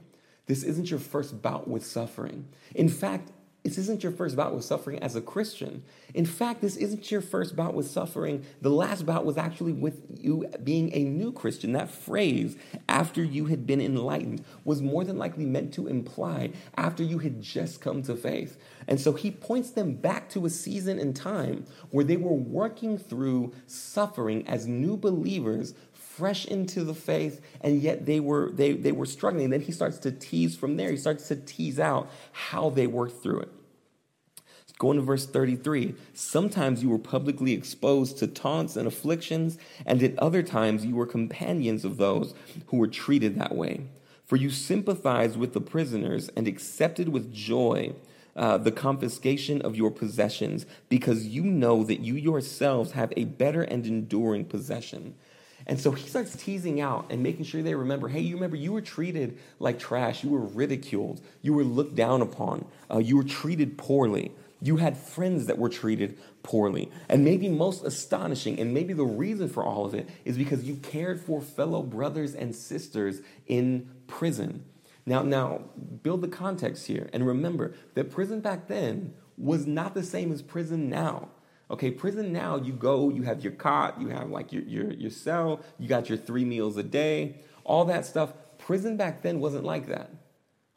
This 0.49 0.63
isn't 0.63 0.89
your 0.89 0.99
first 0.99 1.43
bout 1.43 1.67
with 1.67 1.85
suffering. 1.85 2.47
In 2.73 2.89
fact, 2.89 3.29
this 3.63 3.77
isn't 3.77 4.01
your 4.01 4.11
first 4.11 4.35
bout 4.35 4.55
with 4.55 4.63
suffering 4.63 4.97
as 5.03 5.15
a 5.15 5.21
Christian. 5.21 5.83
In 6.15 6.25
fact, 6.25 6.61
this 6.61 6.75
isn't 6.75 7.11
your 7.11 7.21
first 7.21 7.55
bout 7.55 7.75
with 7.75 7.85
suffering. 7.85 8.43
The 8.61 8.71
last 8.71 9.05
bout 9.05 9.25
was 9.25 9.37
actually 9.37 9.73
with 9.73 10.01
you 10.19 10.49
being 10.63 10.91
a 10.91 11.03
new 11.03 11.31
Christian. 11.31 11.73
That 11.73 11.91
phrase, 11.91 12.57
after 12.87 13.23
you 13.23 13.45
had 13.45 13.67
been 13.67 13.79
enlightened, 13.79 14.43
was 14.63 14.81
more 14.81 15.03
than 15.03 15.19
likely 15.19 15.45
meant 15.45 15.71
to 15.75 15.85
imply 15.87 16.51
after 16.77 17.03
you 17.03 17.19
had 17.19 17.43
just 17.43 17.79
come 17.79 18.01
to 18.03 18.15
faith. 18.15 18.57
And 18.87 18.99
so 18.99 19.13
he 19.13 19.29
points 19.29 19.69
them 19.69 19.93
back 19.93 20.29
to 20.29 20.47
a 20.47 20.49
season 20.49 20.97
in 20.97 21.13
time 21.13 21.65
where 21.91 22.05
they 22.05 22.17
were 22.17 22.33
working 22.33 22.97
through 22.97 23.51
suffering 23.67 24.47
as 24.47 24.65
new 24.65 24.97
believers 24.97 25.75
fresh 26.19 26.45
into 26.45 26.83
the 26.83 26.93
faith, 26.93 27.41
and 27.61 27.81
yet 27.81 28.05
they 28.05 28.19
were 28.19 28.51
they, 28.51 28.73
they 28.73 28.91
were 28.91 29.07
struggling. 29.07 29.49
Then 29.49 29.61
he 29.61 29.71
starts 29.71 29.97
to 29.99 30.11
tease 30.11 30.55
from 30.55 30.77
there. 30.77 30.91
He 30.91 30.97
starts 30.97 31.27
to 31.29 31.35
tease 31.35 31.79
out 31.79 32.11
how 32.31 32.69
they 32.69 32.85
worked 32.85 33.23
through 33.23 33.39
it. 33.39 33.49
Going 34.79 34.95
to 34.95 35.03
verse 35.03 35.25
33 35.25 35.93
Sometimes 36.13 36.81
you 36.81 36.89
were 36.89 36.97
publicly 36.97 37.51
exposed 37.51 38.17
to 38.19 38.27
taunts 38.27 38.77
and 38.77 38.87
afflictions, 38.87 39.57
and 39.85 40.01
at 40.01 40.17
other 40.17 40.41
times 40.41 40.85
you 40.85 40.95
were 40.95 41.05
companions 41.05 41.83
of 41.83 41.97
those 41.97 42.33
who 42.67 42.77
were 42.77 42.87
treated 42.87 43.37
that 43.37 43.55
way. 43.55 43.81
For 44.25 44.37
you 44.37 44.49
sympathized 44.49 45.37
with 45.37 45.53
the 45.53 45.61
prisoners 45.61 46.29
and 46.29 46.47
accepted 46.47 47.09
with 47.09 47.33
joy 47.33 47.93
uh, 48.37 48.57
the 48.57 48.71
confiscation 48.71 49.61
of 49.61 49.75
your 49.75 49.91
possessions, 49.91 50.65
because 50.87 51.27
you 51.27 51.43
know 51.43 51.83
that 51.83 51.99
you 51.99 52.15
yourselves 52.15 52.91
have 52.91 53.11
a 53.17 53.25
better 53.25 53.63
and 53.63 53.85
enduring 53.85 54.45
possession. 54.45 55.15
And 55.67 55.79
so 55.79 55.91
he 55.91 56.07
starts 56.07 56.35
teasing 56.35 56.81
out 56.81 57.07
and 57.09 57.21
making 57.21 57.45
sure 57.45 57.61
they 57.61 57.75
remember 57.75 58.07
hey, 58.07 58.21
you 58.21 58.35
remember 58.35 58.55
you 58.55 58.73
were 58.73 58.81
treated 58.81 59.37
like 59.59 59.79
trash, 59.79 60.23
you 60.23 60.29
were 60.29 60.39
ridiculed, 60.39 61.21
you 61.41 61.53
were 61.53 61.63
looked 61.63 61.95
down 61.95 62.21
upon, 62.21 62.65
uh, 62.91 62.97
you 62.97 63.17
were 63.17 63.23
treated 63.23 63.77
poorly. 63.77 64.31
You 64.61 64.75
had 64.75 64.97
friends 64.97 65.45
that 65.45 65.57
were 65.57 65.69
treated 65.69 66.17
poorly. 66.43 66.91
And 67.07 67.23
maybe 67.23 67.47
most 67.47 67.85
astonishing, 67.85 68.59
and 68.59 68.73
maybe 68.73 68.91
the 68.91 69.05
reason 69.05 69.47
for 69.47 69.63
all 69.63 69.85
of 69.85 69.93
it, 69.93 70.09
is 70.25 70.37
because 70.37 70.65
you 70.65 70.75
cared 70.75 71.21
for 71.21 71.39
fellow 71.39 71.81
brothers 71.81 72.35
and 72.35 72.53
sisters 72.53 73.21
in 73.47 73.89
prison. 74.07 74.65
Now, 75.05 75.21
now, 75.21 75.61
build 76.03 76.21
the 76.21 76.27
context 76.27 76.87
here 76.87 77.09
and 77.13 77.25
remember 77.25 77.73
that 77.95 78.11
prison 78.11 78.41
back 78.41 78.67
then 78.67 79.13
was 79.37 79.65
not 79.65 79.93
the 79.93 80.03
same 80.03 80.31
as 80.31 80.41
prison 80.41 80.89
now. 80.89 81.29
Okay, 81.71 81.91
prison 81.91 82.33
now, 82.33 82.57
you 82.57 82.73
go, 82.73 83.09
you 83.09 83.21
have 83.23 83.43
your 83.43 83.53
cot, 83.53 84.01
you 84.01 84.07
have 84.07 84.29
like 84.29 84.51
your, 84.51 84.63
your, 84.63 84.91
your 84.93 85.11
cell, 85.11 85.61
you 85.77 85.87
got 85.87 86.09
your 86.09 86.17
three 86.17 86.43
meals 86.43 86.77
a 86.77 86.83
day, 86.83 87.35
all 87.63 87.85
that 87.85 88.05
stuff. 88.05 88.33
Prison 88.57 88.97
back 88.97 89.21
then 89.21 89.39
wasn't 89.39 89.63
like 89.63 89.87
that. 89.87 90.09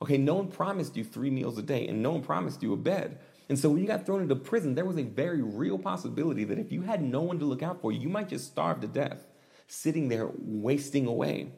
Okay, 0.03 0.19
no 0.19 0.35
one 0.35 0.49
promised 0.49 0.97
you 0.97 1.05
three 1.05 1.31
meals 1.31 1.57
a 1.57 1.63
day, 1.63 1.87
and 1.87 2.03
no 2.03 2.11
one 2.11 2.23
promised 2.23 2.63
you 2.63 2.73
a 2.73 2.77
bed. 2.77 3.19
And 3.49 3.59
so 3.59 3.71
when 3.71 3.81
you 3.81 3.87
got 3.87 4.05
thrown 4.05 4.21
into 4.21 4.37
prison, 4.37 4.75
there 4.75 4.85
was 4.85 4.99
a 4.99 5.03
very 5.03 5.43
real 5.43 5.79
possibility 5.79 6.45
that 6.45 6.59
if 6.59 6.73
you 6.73 6.83
had 6.83 7.03
no 7.03 7.23
one 7.23 7.39
to 7.39 7.45
look 7.45 7.63
out 7.63 7.81
for 7.81 7.93
you, 7.93 8.01
you 8.01 8.09
might 8.09 8.29
just 8.29 8.47
starve 8.47 8.81
to 8.81 8.87
death, 8.87 9.27
sitting 9.69 10.09
there 10.09 10.31
wasting 10.37 11.07
away. 11.07 11.53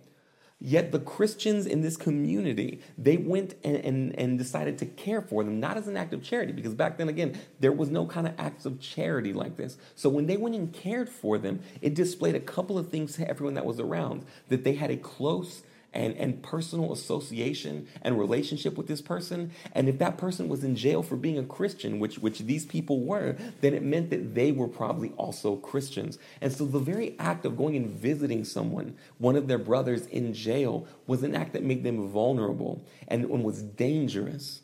Yet 0.61 0.93
the 0.93 0.99
Christians 0.99 1.67
in 1.67 1.83
this 1.83 1.97
community, 1.97 2.81
they 2.97 3.17
went 3.17 3.55
and, 3.65 3.77
and, 3.77 4.19
and, 4.19 4.39
decided 4.39 4.79
to 4.79 4.87
care 4.87 5.21
for 5.21 5.45
them, 5.45 5.61
not 5.61 5.77
as 5.77 5.89
an 5.89 5.97
act 5.97 6.15
of 6.15 6.23
charity, 6.23 6.53
because 6.53 6.75
back 6.75 6.97
then, 6.97 7.09
again, 7.09 7.39
there 7.61 7.73
was 7.73 7.91
no 7.91 8.07
kind 8.07 8.27
of 8.27 8.35
acts 8.39 8.65
of 8.65 8.81
charity 8.81 9.33
like 9.33 9.57
this. 9.57 9.77
So 9.95 10.09
when 10.09 10.27
they 10.27 10.37
went 10.37 10.55
and 10.55 10.73
cared 10.73 11.09
for 11.09 11.39
them, 11.39 11.61
it 11.83 11.95
displayed 11.95 12.35
a 12.35 12.41
couple 12.41 12.79
of 12.79 12.89
things 12.89 13.17
to 13.17 13.29
everyone 13.29 13.55
that 13.55 13.67
was 13.67 13.79
around 13.79 14.25
that 14.49 14.65
they 14.65 14.75
had 14.75 14.91
a 14.91 14.97
close 14.97 15.65
and, 15.95 16.15
and 16.17 16.43
personal 16.43 16.93
association 16.93 17.89
and 18.03 18.19
relationship 18.19 18.77
with 18.77 18.87
this 18.87 19.01
person. 19.01 19.53
And 19.73 19.89
if 19.89 19.99
that 19.99 20.19
person 20.19 20.49
was 20.49 20.65
in 20.65 20.77
jail 20.77 21.03
for 21.03 21.17
being 21.17 21.39
a 21.39 21.45
Christian, 21.45 21.99
which, 21.99 22.19
which 22.19 22.41
these 22.41 22.67
people 22.67 23.01
were, 23.01 23.37
then 23.61 23.73
it 23.73 23.83
meant 23.83 24.11
that 24.11 24.35
they 24.35 24.53
were 24.53 24.69
probably 24.69 25.13
also 25.17 25.57
Christians. 25.57 26.19
And 26.41 26.53
so 26.53 26.67
the 26.67 26.79
very 26.79 27.19
act 27.19 27.47
of 27.47 27.57
going 27.57 27.77
and 27.77 27.89
visiting 27.89 28.45
someone, 28.45 28.97
one 29.19 29.37
of 29.37 29.49
their 29.49 29.59
brothers 29.59 30.07
in 30.07 30.35
jail, 30.35 30.87
was 31.07 31.23
an 31.23 31.35
act 31.35 31.53
that 31.53 31.63
made 31.63 31.85
them 31.85 32.09
vulnerable 32.09 32.85
and 33.09 33.29
was 33.45 33.63
dangerous. 33.63 34.63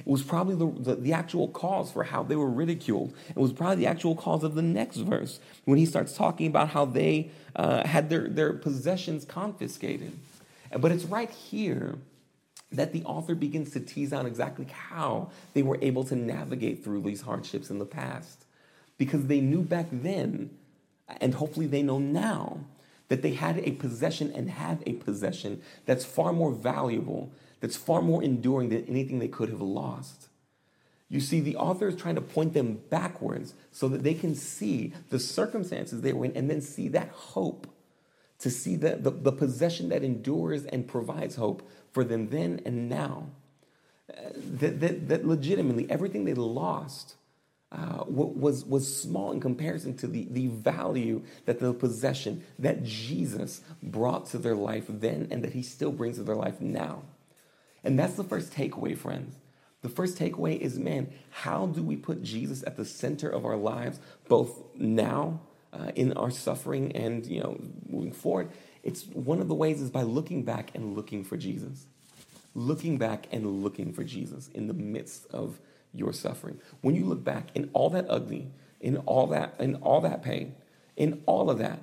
It 0.00 0.06
was 0.06 0.22
probably 0.22 0.54
the, 0.54 0.94
the, 0.94 0.94
the, 0.96 1.12
actual 1.12 1.48
cause 1.48 1.92
for 1.92 2.04
how 2.04 2.22
they 2.22 2.36
were 2.36 2.48
ridiculed. 2.48 3.12
It 3.28 3.36
was 3.36 3.52
probably 3.52 3.76
the 3.76 3.86
actual 3.86 4.16
cause 4.16 4.42
of 4.42 4.54
the 4.54 4.62
next 4.62 4.96
verse 4.96 5.40
when 5.66 5.76
he 5.76 5.84
starts 5.84 6.14
talking 6.14 6.46
about 6.46 6.70
how 6.70 6.86
they 6.86 7.30
uh, 7.54 7.86
had 7.86 8.08
their, 8.08 8.28
their 8.28 8.54
possessions 8.54 9.26
confiscated. 9.26 10.12
But 10.78 10.92
it's 10.92 11.04
right 11.04 11.30
here 11.30 11.98
that 12.72 12.92
the 12.92 13.04
author 13.04 13.34
begins 13.34 13.72
to 13.72 13.80
tease 13.80 14.12
out 14.12 14.26
exactly 14.26 14.66
how 14.66 15.30
they 15.54 15.62
were 15.62 15.78
able 15.82 16.04
to 16.04 16.14
navigate 16.14 16.84
through 16.84 17.02
these 17.02 17.22
hardships 17.22 17.70
in 17.70 17.78
the 17.78 17.84
past. 17.84 18.44
Because 18.96 19.26
they 19.26 19.40
knew 19.40 19.62
back 19.62 19.86
then, 19.90 20.50
and 21.20 21.34
hopefully 21.34 21.66
they 21.66 21.82
know 21.82 21.98
now, 21.98 22.60
that 23.08 23.22
they 23.22 23.32
had 23.32 23.58
a 23.58 23.72
possession 23.72 24.30
and 24.32 24.48
have 24.48 24.82
a 24.86 24.92
possession 24.92 25.60
that's 25.84 26.04
far 26.04 26.32
more 26.32 26.52
valuable, 26.52 27.32
that's 27.60 27.76
far 27.76 28.02
more 28.02 28.22
enduring 28.22 28.68
than 28.68 28.84
anything 28.86 29.18
they 29.18 29.28
could 29.28 29.48
have 29.48 29.60
lost. 29.60 30.28
You 31.08 31.20
see, 31.20 31.40
the 31.40 31.56
author 31.56 31.88
is 31.88 31.96
trying 31.96 32.14
to 32.14 32.20
point 32.20 32.54
them 32.54 32.80
backwards 32.88 33.54
so 33.72 33.88
that 33.88 34.04
they 34.04 34.14
can 34.14 34.36
see 34.36 34.92
the 35.08 35.18
circumstances 35.18 36.02
they 36.02 36.12
were 36.12 36.26
in 36.26 36.36
and 36.36 36.48
then 36.48 36.60
see 36.60 36.86
that 36.88 37.08
hope 37.08 37.66
to 38.40 38.50
see 38.50 38.76
the, 38.76 38.96
the, 38.96 39.10
the, 39.10 39.32
possession 39.32 39.90
that 39.90 40.02
endures 40.02 40.64
and 40.64 40.88
provides 40.88 41.36
hope 41.36 41.68
for 41.92 42.04
them 42.04 42.28
then 42.30 42.60
and 42.64 42.88
now. 42.88 43.28
Uh, 44.10 44.30
that, 44.34 44.80
that, 44.80 45.08
that 45.08 45.26
legitimately 45.26 45.88
everything 45.90 46.24
they 46.24 46.34
lost 46.34 47.14
uh, 47.72 48.02
was, 48.08 48.64
was 48.64 49.00
small 49.00 49.30
in 49.30 49.40
comparison 49.40 49.96
to 49.96 50.08
the, 50.08 50.26
the 50.30 50.48
value 50.48 51.22
that 51.44 51.60
the 51.60 51.72
possession 51.72 52.42
that 52.58 52.82
Jesus 52.82 53.60
brought 53.82 54.26
to 54.26 54.38
their 54.38 54.56
life 54.56 54.86
then 54.88 55.28
and 55.30 55.44
that 55.44 55.52
he 55.52 55.62
still 55.62 55.92
brings 55.92 56.16
to 56.16 56.24
their 56.24 56.34
life 56.34 56.60
now. 56.60 57.02
And 57.84 57.98
that's 57.98 58.14
the 58.14 58.24
first 58.24 58.52
takeaway, 58.52 58.96
friends. 58.98 59.36
The 59.82 59.88
first 59.88 60.18
takeaway 60.18 60.58
is 60.58 60.78
man, 60.78 61.12
how 61.30 61.66
do 61.66 61.82
we 61.82 61.96
put 61.96 62.22
Jesus 62.22 62.64
at 62.66 62.76
the 62.76 62.84
center 62.84 63.28
of 63.28 63.44
our 63.44 63.56
lives, 63.56 64.00
both 64.28 64.62
now 64.74 65.40
uh, 65.72 65.92
in 65.94 66.12
our 66.14 66.30
suffering 66.30 66.92
and 66.92 67.26
you 67.26 67.40
know 67.40 67.60
moving 67.88 68.12
forward 68.12 68.50
it's 68.82 69.06
one 69.06 69.40
of 69.40 69.48
the 69.48 69.54
ways 69.54 69.80
is 69.80 69.90
by 69.90 70.02
looking 70.02 70.42
back 70.42 70.70
and 70.74 70.94
looking 70.96 71.22
for 71.24 71.36
jesus. 71.36 71.86
Looking 72.54 72.98
back 72.98 73.26
and 73.30 73.62
looking 73.62 73.92
for 73.92 74.04
jesus 74.04 74.48
in 74.48 74.66
the 74.66 74.74
midst 74.74 75.26
of 75.30 75.60
your 75.92 76.12
suffering. 76.12 76.60
When 76.80 76.94
you 76.94 77.04
look 77.04 77.22
back 77.22 77.50
in 77.54 77.70
all 77.72 77.90
that 77.90 78.06
ugly 78.08 78.50
in 78.80 78.96
all 78.98 79.26
that 79.28 79.54
in 79.58 79.76
all 79.76 80.00
that 80.00 80.22
pain 80.22 80.54
in 80.96 81.22
all 81.26 81.50
of 81.50 81.58
that 81.58 81.82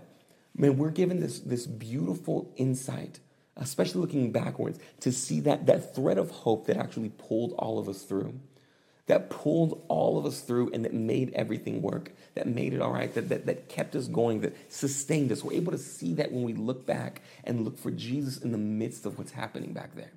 man 0.56 0.78
we're 0.78 0.90
given 0.90 1.20
this 1.20 1.40
this 1.40 1.68
beautiful 1.68 2.52
insight 2.58 3.20
especially 3.56 4.02
looking 4.02 4.32
backwards 4.32 4.80
to 5.00 5.12
see 5.12 5.40
that 5.40 5.66
that 5.68 5.96
thread 5.96 6.18
of 6.18 6.32
hope 6.32 6.66
that 6.66 6.78
actually 6.78 7.10
pulled 7.10 7.54
all 7.54 7.78
of 7.78 7.88
us 7.88 8.02
through 8.04 8.34
that 9.08 9.30
pulled 9.30 9.84
all 9.88 10.18
of 10.18 10.26
us 10.26 10.42
through 10.42 10.70
and 10.74 10.86
that 10.86 10.94
made 10.94 11.34
everything 11.34 11.82
work, 11.82 12.12
that 12.36 12.46
made 12.46 12.74
it 12.74 12.82
all 12.82 12.92
right, 12.92 13.14
that, 13.16 13.30
that, 13.30 13.46
that 13.46 13.70
kept 13.70 13.96
us 13.96 14.08
going, 14.08 14.42
that 14.42 14.56
sustained 14.72 15.32
us. 15.32 15.44
We're 15.44 15.54
able 15.54 15.72
to 15.72 15.78
see 15.78 16.14
that 16.16 16.32
when 16.32 16.44
we 16.44 16.54
look 16.54 16.86
back 16.86 17.22
and 17.46 17.64
look 17.64 17.78
for 17.78 17.90
Jesus 17.90 18.38
in 18.38 18.52
the 18.52 18.58
midst 18.58 19.06
of 19.06 19.18
what's 19.18 19.32
happening 19.32 19.74
back 19.74 19.96
there. 19.96 20.12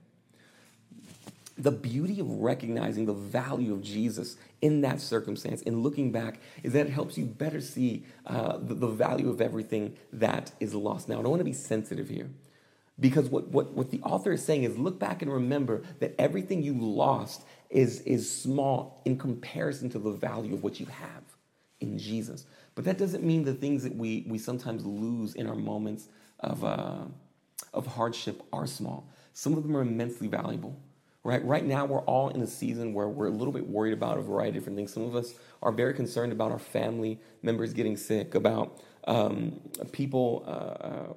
The 1.56 1.70
beauty 1.70 2.20
of 2.20 2.28
recognizing 2.28 3.06
the 3.06 3.12
value 3.12 3.74
of 3.74 3.82
Jesus 3.82 4.36
in 4.60 4.80
that 4.80 5.00
circumstance 5.00 5.62
and 5.62 5.82
looking 5.82 6.10
back 6.10 6.40
is 6.62 6.72
that 6.72 6.86
it 6.86 6.90
helps 6.90 7.16
you 7.16 7.26
better 7.26 7.60
see 7.60 8.04
uh, 8.26 8.56
the, 8.56 8.74
the 8.74 8.88
value 8.88 9.30
of 9.30 9.40
everything 9.40 9.96
that 10.12 10.52
is 10.58 10.74
lost. 10.74 11.08
Now, 11.08 11.18
I 11.18 11.22
don't 11.22 11.30
want 11.30 11.40
to 11.40 11.44
be 11.44 11.52
sensitive 11.52 12.08
here 12.08 12.30
because 12.98 13.28
what, 13.28 13.48
what, 13.48 13.72
what 13.72 13.90
the 13.90 14.00
author 14.02 14.32
is 14.32 14.44
saying 14.44 14.64
is 14.64 14.76
look 14.76 14.98
back 14.98 15.22
and 15.22 15.32
remember 15.32 15.82
that 16.00 16.14
everything 16.18 16.62
you 16.62 16.74
lost 16.74 17.42
is, 17.70 18.00
is 18.02 18.30
small 18.30 19.00
in 19.04 19.16
comparison 19.16 19.88
to 19.90 19.98
the 19.98 20.10
value 20.10 20.54
of 20.54 20.62
what 20.62 20.80
you 20.80 20.86
have 20.86 21.22
in 21.80 21.98
Jesus. 21.98 22.46
But 22.74 22.84
that 22.84 22.98
doesn't 22.98 23.24
mean 23.24 23.44
the 23.44 23.54
things 23.54 23.82
that 23.84 23.94
we, 23.94 24.24
we 24.28 24.38
sometimes 24.38 24.84
lose 24.84 25.34
in 25.34 25.46
our 25.46 25.54
moments 25.54 26.08
of, 26.40 26.64
uh, 26.64 27.04
of 27.72 27.86
hardship 27.86 28.42
are 28.52 28.66
small. 28.66 29.08
Some 29.32 29.54
of 29.54 29.62
them 29.62 29.76
are 29.76 29.82
immensely 29.82 30.28
valuable. 30.28 30.78
Right, 31.22 31.44
right 31.44 31.64
now 31.64 31.84
we're 31.84 32.00
all 32.04 32.30
in 32.30 32.40
a 32.40 32.46
season 32.46 32.94
where 32.94 33.06
we're 33.06 33.26
a 33.26 33.30
little 33.30 33.52
bit 33.52 33.68
worried 33.68 33.92
about 33.92 34.16
a 34.16 34.22
variety 34.22 34.48
of 34.48 34.54
different 34.54 34.78
things. 34.78 34.90
Some 34.90 35.02
of 35.02 35.14
us 35.14 35.34
are 35.62 35.70
very 35.70 35.92
concerned 35.92 36.32
about 36.32 36.50
our 36.50 36.58
family 36.58 37.20
members 37.42 37.74
getting 37.74 37.98
sick, 37.98 38.34
about 38.34 38.80
um, 39.04 39.60
people 39.92 40.44
uh, 40.46 40.50
uh, 40.50 41.12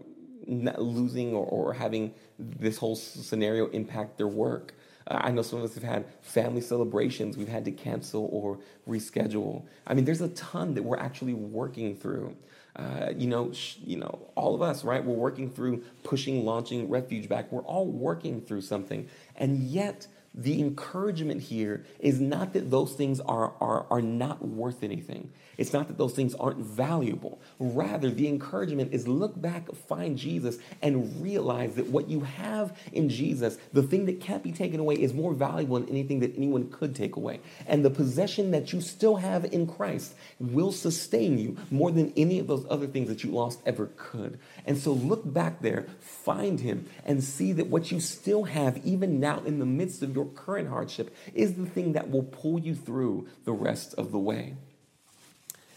losing 0.47 1.33
or, 1.33 1.45
or 1.45 1.73
having 1.73 2.13
this 2.39 2.77
whole 2.77 2.95
scenario 2.95 3.67
impact 3.69 4.17
their 4.17 4.27
work. 4.27 4.73
Uh, 5.07 5.19
I 5.21 5.31
know 5.31 5.41
some 5.41 5.59
of 5.59 5.65
us 5.65 5.75
have 5.75 5.83
had 5.83 6.05
family 6.21 6.61
celebrations 6.61 7.37
we've 7.37 7.47
had 7.47 7.65
to 7.65 7.71
cancel 7.71 8.29
or 8.31 8.59
reschedule. 8.87 9.63
I 9.85 9.93
mean, 9.93 10.05
there's 10.05 10.21
a 10.21 10.29
ton 10.29 10.73
that 10.75 10.83
we're 10.83 10.97
actually 10.97 11.33
working 11.33 11.95
through. 11.95 12.35
Uh, 12.75 13.11
you 13.15 13.27
know, 13.27 13.51
sh- 13.51 13.77
you 13.85 13.97
know, 13.97 14.27
all 14.35 14.55
of 14.55 14.61
us, 14.61 14.83
right? 14.83 15.03
We're 15.05 15.13
working 15.13 15.49
through 15.49 15.83
pushing, 16.03 16.43
launching 16.43 16.89
Refuge 16.89 17.29
back. 17.29 17.51
We're 17.51 17.61
all 17.61 17.85
working 17.85 18.41
through 18.41 18.61
something, 18.61 19.07
and 19.35 19.59
yet 19.59 20.07
the 20.35 20.59
encouragement 20.59 21.41
here 21.41 21.85
is 21.99 22.19
not 22.19 22.53
that 22.53 22.71
those 22.71 22.93
things 22.93 23.19
are, 23.19 23.53
are, 23.61 23.85
are 23.91 24.01
not 24.01 24.45
worth 24.45 24.83
anything. 24.83 25.31
It's 25.57 25.73
not 25.73 25.87
that 25.87 25.97
those 25.99 26.13
things 26.13 26.33
aren't 26.35 26.57
valuable. 26.57 27.39
Rather, 27.59 28.09
the 28.09 28.27
encouragement 28.27 28.93
is 28.93 29.07
look 29.07 29.39
back, 29.39 29.71
find 29.87 30.17
Jesus, 30.17 30.57
and 30.81 31.21
realize 31.21 31.75
that 31.75 31.87
what 31.87 32.09
you 32.09 32.21
have 32.21 32.75
in 32.91 33.09
Jesus, 33.09 33.57
the 33.71 33.83
thing 33.83 34.07
that 34.07 34.19
can't 34.19 34.41
be 34.41 34.51
taken 34.51 34.79
away, 34.79 34.95
is 34.95 35.13
more 35.13 35.33
valuable 35.33 35.79
than 35.79 35.89
anything 35.89 36.19
that 36.21 36.35
anyone 36.35 36.71
could 36.71 36.95
take 36.95 37.15
away. 37.15 37.39
And 37.67 37.85
the 37.85 37.91
possession 37.91 38.49
that 38.51 38.73
you 38.73 38.81
still 38.81 39.17
have 39.17 39.45
in 39.45 39.67
Christ 39.67 40.15
will 40.39 40.71
sustain 40.71 41.37
you 41.37 41.57
more 41.69 41.91
than 41.91 42.11
any 42.17 42.39
of 42.39 42.47
those 42.47 42.65
other 42.69 42.87
things 42.87 43.09
that 43.09 43.23
you 43.23 43.29
lost 43.29 43.59
ever 43.65 43.91
could. 43.95 44.39
And 44.65 44.79
so 44.79 44.93
look 44.93 45.31
back 45.31 45.61
there, 45.61 45.85
find 45.99 46.59
Him, 46.59 46.89
and 47.05 47.23
see 47.23 47.51
that 47.53 47.67
what 47.67 47.91
you 47.91 47.99
still 47.99 48.45
have, 48.45 48.83
even 48.83 49.19
now 49.19 49.43
in 49.45 49.59
the 49.59 49.65
midst 49.65 50.01
of 50.01 50.15
your 50.15 50.22
current 50.25 50.69
hardship, 50.69 51.15
is 51.33 51.55
the 51.55 51.65
thing 51.65 51.93
that 51.93 52.09
will 52.09 52.23
pull 52.23 52.59
you 52.59 52.75
through 52.75 53.27
the 53.45 53.53
rest 53.53 53.93
of 53.95 54.11
the 54.11 54.19
way. 54.19 54.55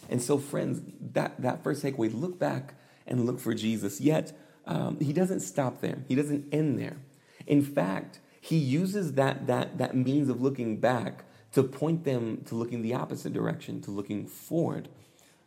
And 0.09 0.23
so, 0.23 0.39
friends, 0.39 0.81
that, 1.13 1.41
that 1.41 1.63
first 1.63 1.83
takeaway 1.83 2.13
look 2.13 2.39
back 2.39 2.75
and 3.07 3.27
look 3.27 3.41
for 3.41 3.55
Jesus. 3.55 4.01
Yet, 4.01 4.37
um, 4.67 4.99
he 5.01 5.13
doesn't 5.13 5.41
stop 5.41 5.81
there, 5.81 6.05
he 6.09 6.15
doesn't 6.15 6.53
end 6.53 6.79
there. 6.79 6.99
In 7.47 7.63
fact, 7.63 8.21
he 8.41 8.57
uses 8.57 9.15
that, 9.15 9.47
that, 9.47 9.79
that 9.79 9.97
means 9.97 10.29
of 10.29 10.41
looking 10.41 10.79
back 10.79 11.25
to 11.53 11.63
point 11.63 12.05
them 12.05 12.43
to 12.47 12.55
looking 12.55 12.83
the 12.83 12.95
opposite 12.95 13.33
direction, 13.33 13.81
to 13.83 13.91
looking 13.91 14.27
forward. 14.27 14.89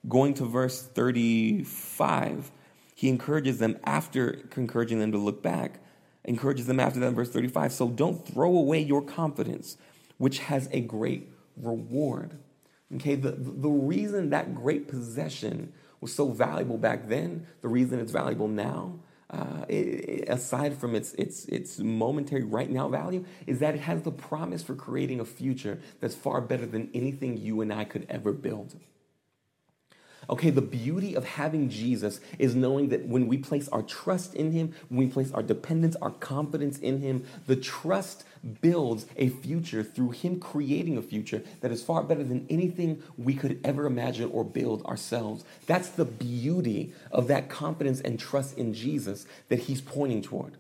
Going 0.08 0.34
to 0.36 0.46
verse 0.46 0.82
35, 0.82 2.52
he 2.96 3.10
encourages 3.10 3.60
them 3.60 3.78
after 3.84 4.42
encouraging 4.56 5.00
them 5.00 5.12
to 5.12 5.18
look 5.18 5.44
back, 5.44 5.80
encourages 6.26 6.68
them 6.68 6.80
after 6.80 7.00
that 7.00 7.08
in 7.08 7.16
verse 7.16 7.30
35. 7.30 7.72
So 7.72 7.90
don't 7.90 8.26
throw 8.28 8.56
away 8.56 8.82
your 8.82 9.02
confidence, 9.02 9.78
which 10.18 10.40
has 10.40 10.70
a 10.72 10.82
great 10.82 11.32
reward. 11.58 12.38
Okay, 12.96 13.16
the, 13.16 13.32
the 13.32 13.70
reason 13.70 14.30
that 14.32 14.56
great 14.56 14.88
possession 14.88 15.74
was 16.02 16.14
so 16.14 16.30
valuable 16.30 16.78
back 16.78 17.08
then, 17.08 17.46
the 17.62 17.68
reason 17.68 18.00
it's 18.00 18.12
valuable 18.12 18.48
now, 18.48 19.00
uh, 19.30 19.64
it, 19.68 20.28
aside 20.28 20.76
from 20.76 20.96
its, 20.96 21.14
its, 21.14 21.46
its 21.46 21.78
momentary 21.78 22.44
right 22.44 22.70
now 22.70 22.88
value, 22.88 23.24
is 23.46 23.60
that 23.60 23.76
it 23.76 23.82
has 23.82 24.02
the 24.02 24.12
promise 24.12 24.64
for 24.64 24.74
creating 24.74 25.20
a 25.20 25.26
future 25.26 25.80
that's 26.00 26.16
far 26.16 26.42
better 26.42 26.66
than 26.66 26.90
anything 26.94 27.38
you 27.38 27.62
and 27.62 27.72
I 27.72 27.84
could 27.84 28.08
ever 28.10 28.34
build. 28.34 28.76
Okay, 30.30 30.52
the 30.52 30.62
beauty 30.62 31.16
of 31.16 31.26
having 31.26 31.70
Jesus 31.70 32.20
is 32.38 32.54
knowing 32.54 32.90
that 32.90 33.08
when 33.08 33.28
we 33.28 33.38
place 33.38 33.68
our 33.70 33.82
trust 33.82 34.36
in 34.36 34.52
Him, 34.52 34.76
when 34.90 35.00
we 35.00 35.08
place 35.08 35.32
our 35.32 35.42
dependence, 35.42 35.96
our 36.04 36.12
confidence 36.12 36.78
in 36.78 37.02
Him, 37.02 37.26
the 37.48 37.56
trust 37.56 38.26
builds 38.62 39.08
a 39.18 39.30
future 39.30 39.82
through 39.82 40.12
Him 40.12 40.40
creating 40.40 40.98
a 40.98 41.02
future 41.02 41.42
that 41.62 41.72
is 41.72 41.82
far 41.82 42.04
better 42.04 42.24
than 42.24 42.46
anything 42.48 43.02
we 43.18 43.34
could 43.34 43.60
ever 43.64 43.88
imagine 43.88 44.30
or 44.32 44.44
build 44.44 44.86
ourselves. 44.86 45.44
That's 45.66 45.90
the 45.90 46.06
beauty 46.06 46.94
of 47.12 47.28
that 47.28 47.50
confidence 47.50 48.00
and 48.00 48.20
trust 48.20 48.56
in 48.56 48.76
Jesus 48.76 49.26
that 49.48 49.62
He's 49.62 49.82
pointing 49.82 50.22
toward. 50.22 50.58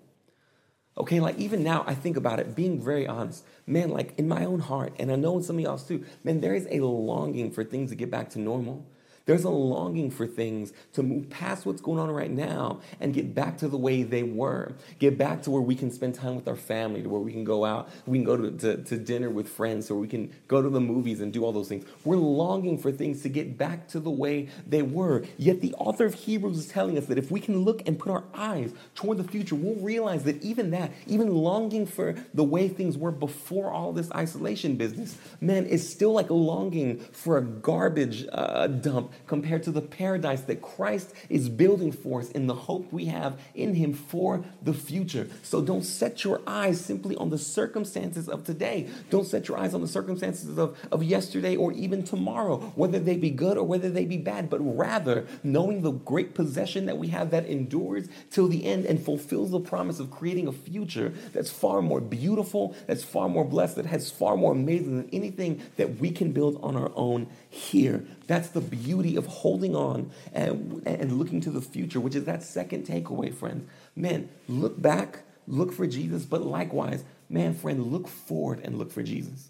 Okay, 0.97 1.19
like 1.19 1.38
even 1.38 1.63
now, 1.63 1.84
I 1.86 1.93
think 1.93 2.17
about 2.17 2.39
it, 2.39 2.55
being 2.55 2.84
very 2.84 3.05
honest, 3.05 3.45
man, 3.67 3.91
like 3.91 4.17
in 4.17 4.27
my 4.27 4.45
own 4.45 4.62
heart, 4.62 4.93
and 4.97 5.12
I 5.12 5.15
know 5.15 5.38
in 5.38 5.43
some 5.43 5.58
of 5.58 5.62
y'all's 5.62 5.88
too, 5.88 6.03
man, 6.23 6.41
there 6.41 6.55
is 6.55 6.67
a 6.71 6.79
longing 6.79 7.51
for 7.51 7.63
things 7.63 7.91
to 7.91 7.95
get 7.95 8.10
back 8.10 8.32
to 8.32 8.39
normal. 8.39 8.84
There's 9.25 9.43
a 9.43 9.49
longing 9.49 10.10
for 10.12 10.25
things 10.25 10.73
to 10.93 11.03
move 11.03 11.29
past 11.29 11.65
what's 11.65 11.82
going 11.82 11.99
on 11.99 12.10
right 12.12 12.32
now 12.32 12.82
and 12.99 13.13
get 13.13 13.36
back 13.36 13.58
to 13.60 13.67
the 13.67 13.77
way 13.77 14.03
they 14.03 14.23
were. 14.23 14.73
Get 14.97 15.17
back 15.17 15.43
to 15.43 15.51
where 15.51 15.62
we 15.62 15.75
can 15.75 15.91
spend 15.91 16.15
time 16.15 16.36
with 16.36 16.47
our 16.47 16.55
family, 16.55 17.03
to 17.03 17.10
where 17.10 17.21
we 17.21 17.32
can 17.32 17.43
go 17.43 17.65
out, 17.65 17.89
we 18.05 18.17
can 18.17 18.25
go 18.25 18.38
to, 18.38 18.51
to, 18.51 18.84
to 18.84 18.97
dinner 18.97 19.29
with 19.29 19.47
friends, 19.47 19.91
or 19.91 19.95
we 19.95 20.08
can 20.08 20.32
go 20.47 20.62
to 20.62 20.69
the 20.69 20.79
movies 20.79 21.21
and 21.21 21.32
do 21.32 21.43
all 21.45 21.51
those 21.51 21.67
things. 21.67 21.86
We're 22.03 22.15
longing 22.15 22.77
for 22.77 22.91
things 22.91 23.21
to 23.23 23.29
get 23.29 23.58
back 23.58 23.88
to 23.89 23.99
the 23.99 24.10
way 24.10 24.49
they 24.67 24.82
were. 24.82 25.25
Yet 25.38 25.62
the 25.62 25.73
author 25.75 26.05
of 26.05 26.13
Hebrews 26.13 26.58
is 26.58 26.67
telling 26.67 26.97
us 26.97 27.05
that 27.05 27.17
if 27.17 27.32
we 27.32 27.39
can 27.39 27.60
look 27.60 27.88
and 27.88 27.99
put 27.99 28.12
our 28.12 28.23
eyes 28.34 28.73
toward 28.95 29.17
the 29.17 29.23
future, 29.23 29.55
we'll 29.55 29.75
realize 29.75 30.23
that 30.23 30.41
even 30.41 30.71
that, 30.71 30.91
even 31.08 31.34
longing 31.34 31.86
for 31.86 32.15
the 32.34 32.43
way 32.43 32.67
things 32.67 32.97
were 32.97 33.12
before 33.12 33.71
all 33.71 33.93
this 33.93 34.12
isolation 34.12 34.75
business, 34.75 35.17
man, 35.39 35.65
is 35.65 35.88
still 35.88 36.13
like 36.13 36.29
longing 36.29 36.99
for 37.12 37.38
a 37.38 37.41
garbage 37.41 38.25
uh, 38.32 38.67
dump 38.67 39.09
compared 39.28 39.63
to 39.63 39.72
the 39.72 39.82
paradise 39.82 40.41
that 40.41 40.62
Christ 40.62 41.13
is 41.30 41.50
building 41.50 41.91
for 41.91 42.22
us 42.22 42.32
in 42.32 42.48
the 42.48 42.54
hope 42.54 42.91
we 42.91 43.06
have 43.06 43.39
in 43.56 43.76
Him 43.76 43.93
for 43.93 44.43
the 44.62 44.74
future. 44.74 45.28
So 45.43 45.62
don't 45.62 45.84
set 45.84 46.24
your 46.24 46.41
eyes 46.48 46.80
simply 46.80 47.15
on 47.15 47.30
the 47.30 47.38
circumstances 47.38 48.30
of 48.30 48.43
today. 48.43 48.89
Don't 49.10 49.26
set 49.26 49.48
your 49.48 49.58
eyes 49.58 49.74
on 49.74 49.82
the 49.82 49.88
circumstances 49.88 50.58
of, 50.58 50.78
of 50.91 51.04
yesterday 51.04 51.56
or 51.56 51.72
even 51.74 52.04
tomorrow, 52.04 52.58
whether 52.76 53.00
they 53.00 53.17
be 53.17 53.30
good 53.30 53.58
or 53.58 53.63
whether 53.63 53.89
they 53.89 54.06
be 54.06 54.17
bad, 54.17 54.50
but 54.50 54.60
rather 54.60 55.28
knowing 55.43 55.82
the 55.82 55.91
great 55.91 56.34
possession 56.34 56.86
that 56.86 56.98
we 56.98 57.10
have 57.10 57.32
that 57.32 57.45
endures 57.45 58.08
till 58.30 58.48
the 58.48 58.65
end 58.65 58.86
and 58.86 59.04
fulfills 59.04 59.52
the 59.52 59.60
promise 59.60 60.00
of 60.00 60.12
creating 60.12 60.48
a 60.48 60.52
future 60.52 61.13
that's 61.34 61.50
far 61.50 61.82
more 61.82 62.02
beautiful, 62.02 62.76
that's 62.88 63.04
far 63.04 63.30
more 63.30 63.45
blessed, 63.45 63.76
that 63.76 63.86
has 63.86 64.12
far 64.12 64.36
more 64.38 64.52
amazing 64.52 64.98
than 64.98 65.10
anything 65.12 65.62
that 65.78 65.98
we 65.98 66.12
can 66.12 66.32
build 66.32 66.60
on 66.62 66.76
our 66.76 66.91
own 66.95 67.28
here. 67.50 68.06
That's 68.30 68.50
the 68.50 68.62
beauty 68.62 69.15
of 69.15 69.26
holding 69.26 69.76
on 69.76 70.12
and, 70.32 70.84
and 70.86 71.18
looking 71.18 71.42
to 71.42 71.50
the 71.50 71.62
future, 71.62 72.00
which 72.00 72.13
is 72.13 72.26
that 72.26 72.44
second 72.44 72.86
takeaway, 72.86 73.34
friends. 73.34 73.68
Man, 73.96 74.30
look 74.48 74.80
back, 74.80 75.24
look 75.48 75.74
for 75.74 75.88
Jesus, 75.88 76.26
but 76.26 76.44
likewise, 76.44 77.04
man, 77.28 77.56
friend, 77.56 77.88
look 77.88 78.08
forward 78.08 78.62
and 78.63 78.78
look 78.78 78.92
for 78.92 79.02
Jesus. 79.02 79.50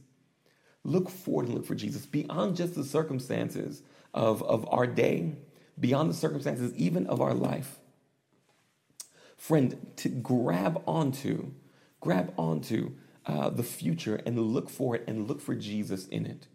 Look 0.86 1.10
forward 1.10 1.48
and 1.48 1.56
look 1.56 1.66
for 1.66 1.76
Jesus 1.76 2.06
beyond 2.06 2.56
just 2.56 2.74
the 2.74 2.86
circumstances 2.86 3.82
of, 4.14 4.42
of 4.44 4.66
our 4.72 4.88
day, 4.88 5.34
beyond 5.78 6.10
the 6.10 6.16
circumstances 6.16 6.74
even 6.76 7.06
of 7.08 7.20
our 7.20 7.34
life. 7.34 7.80
Friend, 9.36 9.92
to 9.98 10.08
grab 10.08 10.82
onto, 10.86 11.52
grab 12.00 12.34
onto 12.38 12.92
uh, 13.26 13.50
the 13.50 13.64
future 13.64 14.22
and 14.26 14.40
look 14.40 14.70
for 14.70 14.96
it 14.96 15.04
and 15.06 15.28
look 15.28 15.42
for 15.42 15.54
Jesus 15.54 16.08
in 16.08 16.26
it. 16.26 16.48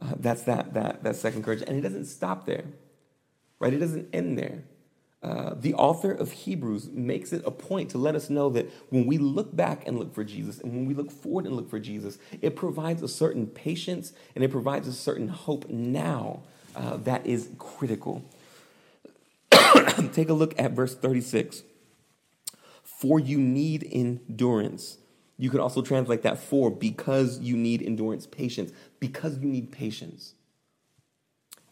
Uh, 0.00 0.12
that's 0.18 0.42
that, 0.42 0.74
that, 0.74 1.02
that 1.02 1.16
second 1.16 1.42
courage. 1.42 1.62
And 1.66 1.76
it 1.76 1.80
doesn't 1.80 2.06
stop 2.06 2.46
there, 2.46 2.64
right? 3.58 3.72
It 3.72 3.78
doesn't 3.78 4.14
end 4.14 4.38
there. 4.38 4.64
Uh, 5.22 5.54
the 5.58 5.74
author 5.74 6.12
of 6.12 6.30
Hebrews 6.30 6.88
makes 6.92 7.32
it 7.32 7.42
a 7.44 7.50
point 7.50 7.90
to 7.90 7.98
let 7.98 8.14
us 8.14 8.30
know 8.30 8.50
that 8.50 8.70
when 8.90 9.06
we 9.06 9.18
look 9.18 9.56
back 9.56 9.86
and 9.86 9.98
look 9.98 10.14
for 10.14 10.22
Jesus, 10.22 10.60
and 10.60 10.72
when 10.72 10.86
we 10.86 10.94
look 10.94 11.10
forward 11.10 11.46
and 11.46 11.56
look 11.56 11.68
for 11.68 11.80
Jesus, 11.80 12.18
it 12.42 12.54
provides 12.54 13.02
a 13.02 13.08
certain 13.08 13.46
patience 13.46 14.12
and 14.34 14.44
it 14.44 14.50
provides 14.50 14.86
a 14.86 14.92
certain 14.92 15.28
hope 15.28 15.68
now 15.68 16.42
uh, 16.76 16.98
that 16.98 17.26
is 17.26 17.48
critical. 17.58 18.22
Take 20.12 20.28
a 20.28 20.34
look 20.34 20.54
at 20.60 20.72
verse 20.72 20.94
36. 20.94 21.62
For 22.84 23.18
you 23.18 23.38
need 23.38 23.88
endurance 23.90 24.98
you 25.38 25.50
could 25.50 25.60
also 25.60 25.82
translate 25.82 26.22
that 26.22 26.38
for 26.38 26.70
because 26.70 27.38
you 27.40 27.56
need 27.56 27.82
endurance, 27.82 28.26
patience, 28.26 28.72
because 29.00 29.38
you 29.38 29.48
need 29.48 29.70
patience. 29.70 30.34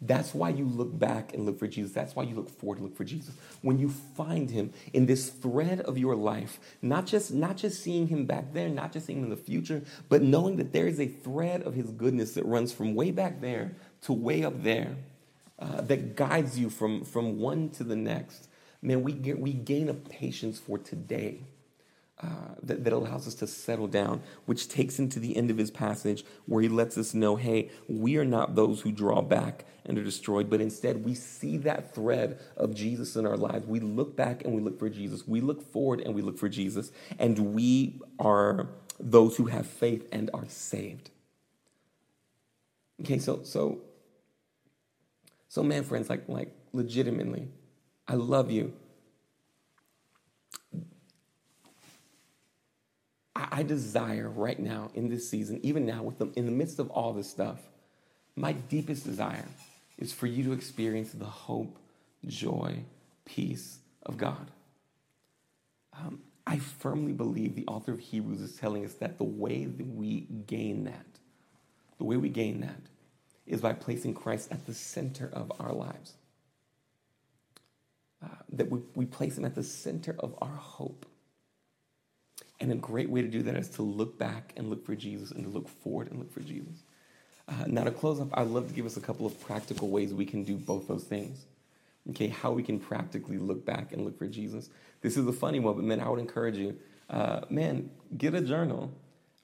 That's 0.01 0.35
why 0.35 0.51
you 0.51 0.67
look 0.67 0.99
back 0.99 1.33
and 1.33 1.47
look 1.47 1.59
for 1.59 1.67
Jesus. 1.67 1.93
That's 1.93 2.15
why 2.15 2.25
you 2.25 2.35
look 2.35 2.51
forward 2.51 2.79
and 2.79 2.89
look 2.89 2.97
for 2.97 3.05
Jesus. 3.05 3.35
When 3.63 3.79
you 3.79 3.89
find 3.89 4.51
him 4.51 4.73
in 4.93 5.07
this 5.07 5.31
thread 5.31 5.81
of 5.81 5.97
your 5.97 6.15
life, 6.15 6.61
not 6.83 7.07
just, 7.07 7.33
not 7.33 7.57
just 7.57 7.83
seeing 7.83 8.09
him 8.09 8.27
back 8.27 8.53
there, 8.53 8.69
not 8.69 8.93
just 8.93 9.07
seeing 9.07 9.21
him 9.21 9.25
in 9.25 9.31
the 9.31 9.37
future, 9.37 9.83
but 10.11 10.21
knowing 10.21 10.57
that 10.57 10.75
there 10.75 10.87
is 10.87 11.01
a 11.01 11.07
thread 11.07 11.63
of 11.63 11.75
his 11.75 11.91
goodness 11.91 12.35
that 12.35 12.45
runs 12.45 12.71
from 12.71 12.95
way 12.95 13.13
back 13.13 13.41
there 13.41 13.77
to 14.03 14.13
way 14.13 14.45
up 14.45 14.63
there, 14.63 14.97
uh, 15.59 15.81
that 15.81 16.17
guides 16.17 16.59
you 16.59 16.69
from, 16.69 17.05
from 17.05 17.39
one 17.39 17.71
to 17.71 17.85
the 17.85 17.97
next. 17.97 18.49
Man, 18.83 19.03
we, 19.03 19.13
get, 19.13 19.39
we 19.39 19.55
gain 19.55 19.89
a 19.89 19.95
patience 19.95 20.59
for 20.59 20.77
today 20.77 21.41
uh, 22.23 22.55
that, 22.63 22.85
that 22.85 22.93
allows 22.93 23.27
us 23.27 23.35
to 23.35 23.47
settle 23.47 23.89
down, 23.89 24.23
which 24.47 24.69
takes 24.69 24.99
into 24.99 25.19
the 25.19 25.37
end 25.37 25.51
of 25.51 25.59
his 25.59 25.71
passage 25.71 26.25
where 26.47 26.63
he 26.63 26.69
lets 26.69 26.97
us 26.97 27.13
know 27.13 27.37
hey, 27.37 27.71
we 27.89 28.17
are 28.17 28.25
not 28.25 28.55
those 28.55 28.83
who 28.83 28.93
draw 28.93 29.21
back 29.21 29.65
and 29.85 29.99
are 29.99 30.05
destroyed, 30.05 30.49
but 30.49 30.61
instead 30.61 31.05
we 31.05 31.15
see 31.15 31.57
that 31.59 31.95
thread 31.95 32.39
of 32.57 32.75
Jesus 32.75 33.17
in 33.17 33.27
our 33.27 33.37
lives. 33.37 33.67
We 33.67 33.81
look 33.81 34.17
back 34.17 34.45
and 34.45 34.55
we 34.55 34.63
look 34.63 34.79
for 34.79 34.89
Jesus. 34.89 35.27
We 35.27 35.41
look 35.41 35.61
forward 35.73 36.01
and 36.01 36.15
we 36.15 36.23
look 36.23 36.39
for 36.39 36.49
Jesus. 36.49 36.93
And 37.19 37.55
we 37.55 38.01
are 38.19 38.69
those 39.01 39.37
who 39.37 39.47
have 39.47 39.67
faith 39.67 40.07
and 40.13 40.31
are 40.33 40.49
saved. 40.49 41.11
Okay, 43.01 43.19
so 43.19 43.43
so 43.43 43.81
so 45.49 45.63
man, 45.63 45.83
friends, 45.83 46.09
like 46.09 46.29
like 46.29 46.55
legitimately, 46.73 47.49
I 48.07 48.15
love 48.15 48.51
you. 48.51 48.73
I, 53.37 53.65
desire 53.65 54.29
right 54.29 54.59
now 54.59 54.91
in 54.95 55.09
this 55.09 55.29
season, 55.29 55.59
even 55.63 55.85
now 55.85 56.03
with 56.03 56.19
them 56.19 56.33
in 56.37 56.47
the 56.47 56.53
midst 56.53 56.79
of 56.79 56.89
all 56.91 57.13
this 57.13 57.29
stuff, 57.29 57.59
my 58.37 58.53
deepest 58.53 59.05
desire 59.05 59.49
is 59.99 60.13
for 60.13 60.27
you 60.27 60.45
to 60.45 60.53
experience 60.53 61.13
the 61.13 61.25
hope, 61.25 61.77
joy, 62.27 62.85
peace 63.25 63.79
of 64.05 64.17
God. 64.19 64.51
Um, 65.99 66.21
I 66.47 66.59
firmly 66.59 67.13
believe 67.13 67.55
the 67.55 67.67
author 67.67 67.93
of 67.93 68.01
Hebrews 68.01 68.41
is 68.41 68.57
telling 68.57 68.85
us 68.85 68.95
that 68.95 69.19
the 69.19 69.25
way 69.25 69.65
that 69.65 69.87
we 69.87 70.27
gain 70.47 70.85
that, 70.85 71.07
the 71.99 72.05
way 72.05 72.17
we 72.17 72.29
gain 72.29 72.61
that, 72.61 72.81
is 73.47 73.61
by 73.61 73.73
placing 73.73 74.15
Christ 74.15 74.51
at 74.51 74.67
the 74.67 74.75
center 74.75 75.31
of 75.33 75.53
our 75.61 75.73
lives. 75.73 76.15
Uh, 78.23 78.29
that 78.53 78.71
we, 78.71 78.81
we 78.95 79.05
place 79.05 79.37
him 79.37 79.45
at 79.45 79.55
the 79.55 79.63
center 79.63 80.17
of 80.19 80.35
our 80.41 80.57
hope. 80.57 81.07
And 82.61 82.71
a 82.73 82.77
great 82.77 83.11
way 83.11 83.23
to 83.23 83.29
do 83.29 83.43
that 83.43 83.57
is 83.57 83.69
to 83.71 83.83
look 83.83 84.19
back 84.19 84.53
and 84.57 84.71
look 84.71 84.87
for 84.87 84.95
Jesus 84.95 85.31
and 85.33 85.45
to 85.45 85.51
look 85.51 85.69
forward 85.69 86.11
and 86.11 86.19
look 86.19 86.33
for 86.33 86.41
Jesus. 86.41 86.83
Uh, 87.49 87.65
now, 87.67 87.85
to 87.85 87.91
close 87.91 88.21
up, 88.21 88.29
I'd 88.33 88.47
love 88.47 88.69
to 88.69 88.75
give 88.75 88.87
us 88.87 88.97
a 88.97 89.01
couple 89.01 89.27
of 89.27 89.39
practical 89.41 89.91
ways 89.91 90.15
we 90.15 90.25
can 90.25 90.45
do 90.45 90.57
both 90.57 90.89
those 90.89 91.05
things. 91.05 91.45
Okay, 92.11 92.29
how 92.29 92.53
we 92.53 92.63
can 92.63 92.79
practically 92.79 93.39
look 93.39 93.65
back 93.65 93.93
and 93.93 94.05
look 94.05 94.19
for 94.19 94.27
Jesus. 94.27 94.69
This 95.01 95.17
is 95.17 95.27
a 95.27 95.33
funny 95.33 95.59
one, 95.59 95.75
but 95.75 95.85
man, 95.85 96.01
I 96.01 96.09
would 96.09 96.21
encourage 96.21 96.57
you, 96.57 96.77
uh, 97.11 97.41
man, 97.51 97.91
get 98.17 98.35
a 98.35 98.41
journal. 98.41 98.93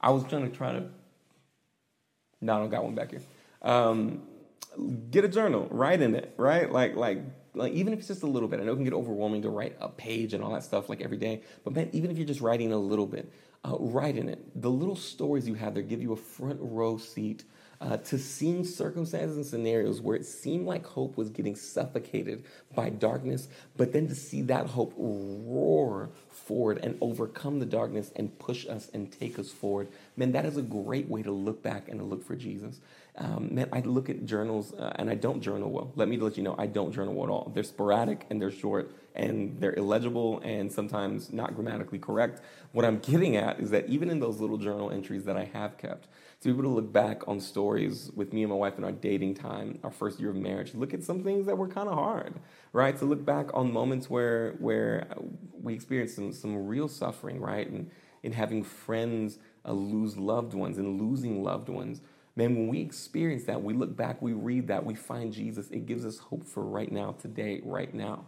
I 0.00 0.10
was 0.10 0.24
trying 0.24 0.50
to 0.50 0.56
try 0.56 0.72
to. 0.72 0.84
No, 2.40 2.54
I 2.54 2.58
don't 2.58 2.70
got 2.70 2.84
one 2.84 2.94
back 2.94 3.10
here. 3.10 3.22
Um, 3.62 4.22
get 5.10 5.24
a 5.24 5.28
journal, 5.28 5.68
write 5.70 6.00
in 6.00 6.14
it, 6.14 6.32
right? 6.36 6.70
Like, 6.70 6.96
like, 6.96 7.18
like, 7.54 7.72
even 7.72 7.92
if 7.92 8.00
it's 8.00 8.08
just 8.08 8.22
a 8.22 8.26
little 8.26 8.48
bit. 8.48 8.60
I 8.60 8.64
know 8.64 8.72
it 8.72 8.76
can 8.76 8.84
get 8.84 8.92
overwhelming 8.92 9.42
to 9.42 9.50
write 9.50 9.76
a 9.80 9.88
page 9.88 10.34
and 10.34 10.42
all 10.42 10.52
that 10.52 10.64
stuff 10.64 10.88
like 10.88 11.00
every 11.00 11.16
day, 11.16 11.42
but 11.64 11.74
man, 11.74 11.90
even 11.92 12.10
if 12.10 12.16
you're 12.16 12.26
just 12.26 12.40
writing 12.40 12.72
a 12.72 12.78
little 12.78 13.06
bit, 13.06 13.32
uh, 13.64 13.76
write 13.78 14.16
in 14.16 14.28
it. 14.28 14.62
The 14.62 14.70
little 14.70 14.96
stories 14.96 15.46
you 15.46 15.54
have 15.54 15.74
there 15.74 15.82
give 15.82 16.00
you 16.00 16.12
a 16.12 16.16
front 16.16 16.58
row 16.60 16.96
seat 16.96 17.44
uh, 17.80 17.96
to 17.96 18.18
seeing 18.18 18.64
circumstances 18.64 19.36
and 19.36 19.46
scenarios 19.46 20.00
where 20.00 20.16
it 20.16 20.26
seemed 20.26 20.66
like 20.66 20.84
hope 20.84 21.16
was 21.16 21.30
getting 21.30 21.56
suffocated 21.56 22.44
by 22.74 22.90
darkness, 22.90 23.48
but 23.76 23.92
then 23.92 24.06
to 24.06 24.14
see 24.14 24.42
that 24.42 24.66
hope 24.66 24.92
roar 24.96 26.10
forward 26.28 26.78
and 26.82 26.98
overcome 27.00 27.58
the 27.58 27.66
darkness 27.66 28.12
and 28.16 28.38
push 28.38 28.66
us 28.66 28.90
and 28.92 29.10
take 29.10 29.38
us 29.38 29.50
forward. 29.50 29.88
Man, 30.16 30.32
that 30.32 30.44
is 30.44 30.58
a 30.58 30.62
great 30.62 31.08
way 31.08 31.22
to 31.22 31.32
look 31.32 31.62
back 31.62 31.88
and 31.88 31.98
to 32.00 32.04
look 32.04 32.22
for 32.22 32.36
Jesus. 32.36 32.80
Um, 33.16 33.54
man, 33.54 33.68
I 33.72 33.80
look 33.80 34.08
at 34.08 34.24
journals 34.24 34.72
uh, 34.72 34.92
and 34.96 35.10
I 35.10 35.14
don't 35.14 35.40
journal 35.40 35.70
well. 35.70 35.92
Let 35.96 36.08
me 36.08 36.16
let 36.16 36.36
you 36.36 36.42
know, 36.42 36.54
I 36.58 36.66
don't 36.66 36.92
journal 36.92 37.22
at 37.22 37.28
all. 37.28 37.50
They're 37.54 37.62
sporadic 37.62 38.26
and 38.30 38.40
they're 38.40 38.50
short 38.50 38.94
and 39.14 39.60
they're 39.60 39.74
illegible 39.74 40.40
and 40.44 40.70
sometimes 40.70 41.32
not 41.32 41.54
grammatically 41.54 41.98
correct. 41.98 42.40
What 42.72 42.84
I'm 42.84 42.98
getting 42.98 43.36
at 43.36 43.60
is 43.60 43.70
that 43.70 43.88
even 43.88 44.10
in 44.10 44.20
those 44.20 44.40
little 44.40 44.56
journal 44.56 44.90
entries 44.90 45.24
that 45.24 45.36
I 45.36 45.50
have 45.52 45.76
kept, 45.76 46.08
to 46.40 46.48
be 46.48 46.50
able 46.50 46.62
to 46.62 46.68
look 46.68 46.92
back 46.92 47.26
on 47.28 47.40
stories 47.40 48.10
with 48.14 48.32
me 48.32 48.42
and 48.42 48.50
my 48.50 48.56
wife 48.56 48.78
in 48.78 48.84
our 48.84 48.92
dating 48.92 49.34
time, 49.34 49.78
our 49.82 49.90
first 49.90 50.20
year 50.20 50.30
of 50.30 50.36
marriage, 50.36 50.74
look 50.74 50.94
at 50.94 51.02
some 51.02 51.22
things 51.22 51.46
that 51.46 51.58
were 51.58 51.68
kind 51.68 51.88
of 51.88 51.94
hard, 51.94 52.34
right? 52.72 52.96
To 52.98 53.04
look 53.04 53.24
back 53.24 53.52
on 53.52 53.72
moments 53.72 54.08
where 54.08 54.52
where 54.58 55.06
we 55.60 55.74
experienced 55.74 56.16
some 56.16 56.32
some 56.32 56.66
real 56.66 56.88
suffering, 56.88 57.40
right? 57.40 57.68
And 57.68 57.90
in 58.22 58.32
having 58.32 58.62
friends 58.62 59.38
uh, 59.66 59.72
lose 59.72 60.16
loved 60.16 60.54
ones 60.54 60.78
and 60.78 61.00
losing 61.00 61.42
loved 61.42 61.68
ones. 61.68 62.00
Man, 62.40 62.56
when 62.56 62.68
we 62.68 62.80
experience 62.80 63.44
that, 63.44 63.62
we 63.62 63.74
look 63.74 63.94
back, 63.94 64.22
we 64.22 64.32
read 64.32 64.68
that, 64.68 64.86
we 64.86 64.94
find 64.94 65.30
Jesus. 65.30 65.68
It 65.68 65.84
gives 65.84 66.06
us 66.06 66.16
hope 66.16 66.46
for 66.46 66.64
right 66.64 66.90
now, 66.90 67.12
today, 67.20 67.60
right 67.62 67.92
now. 67.92 68.24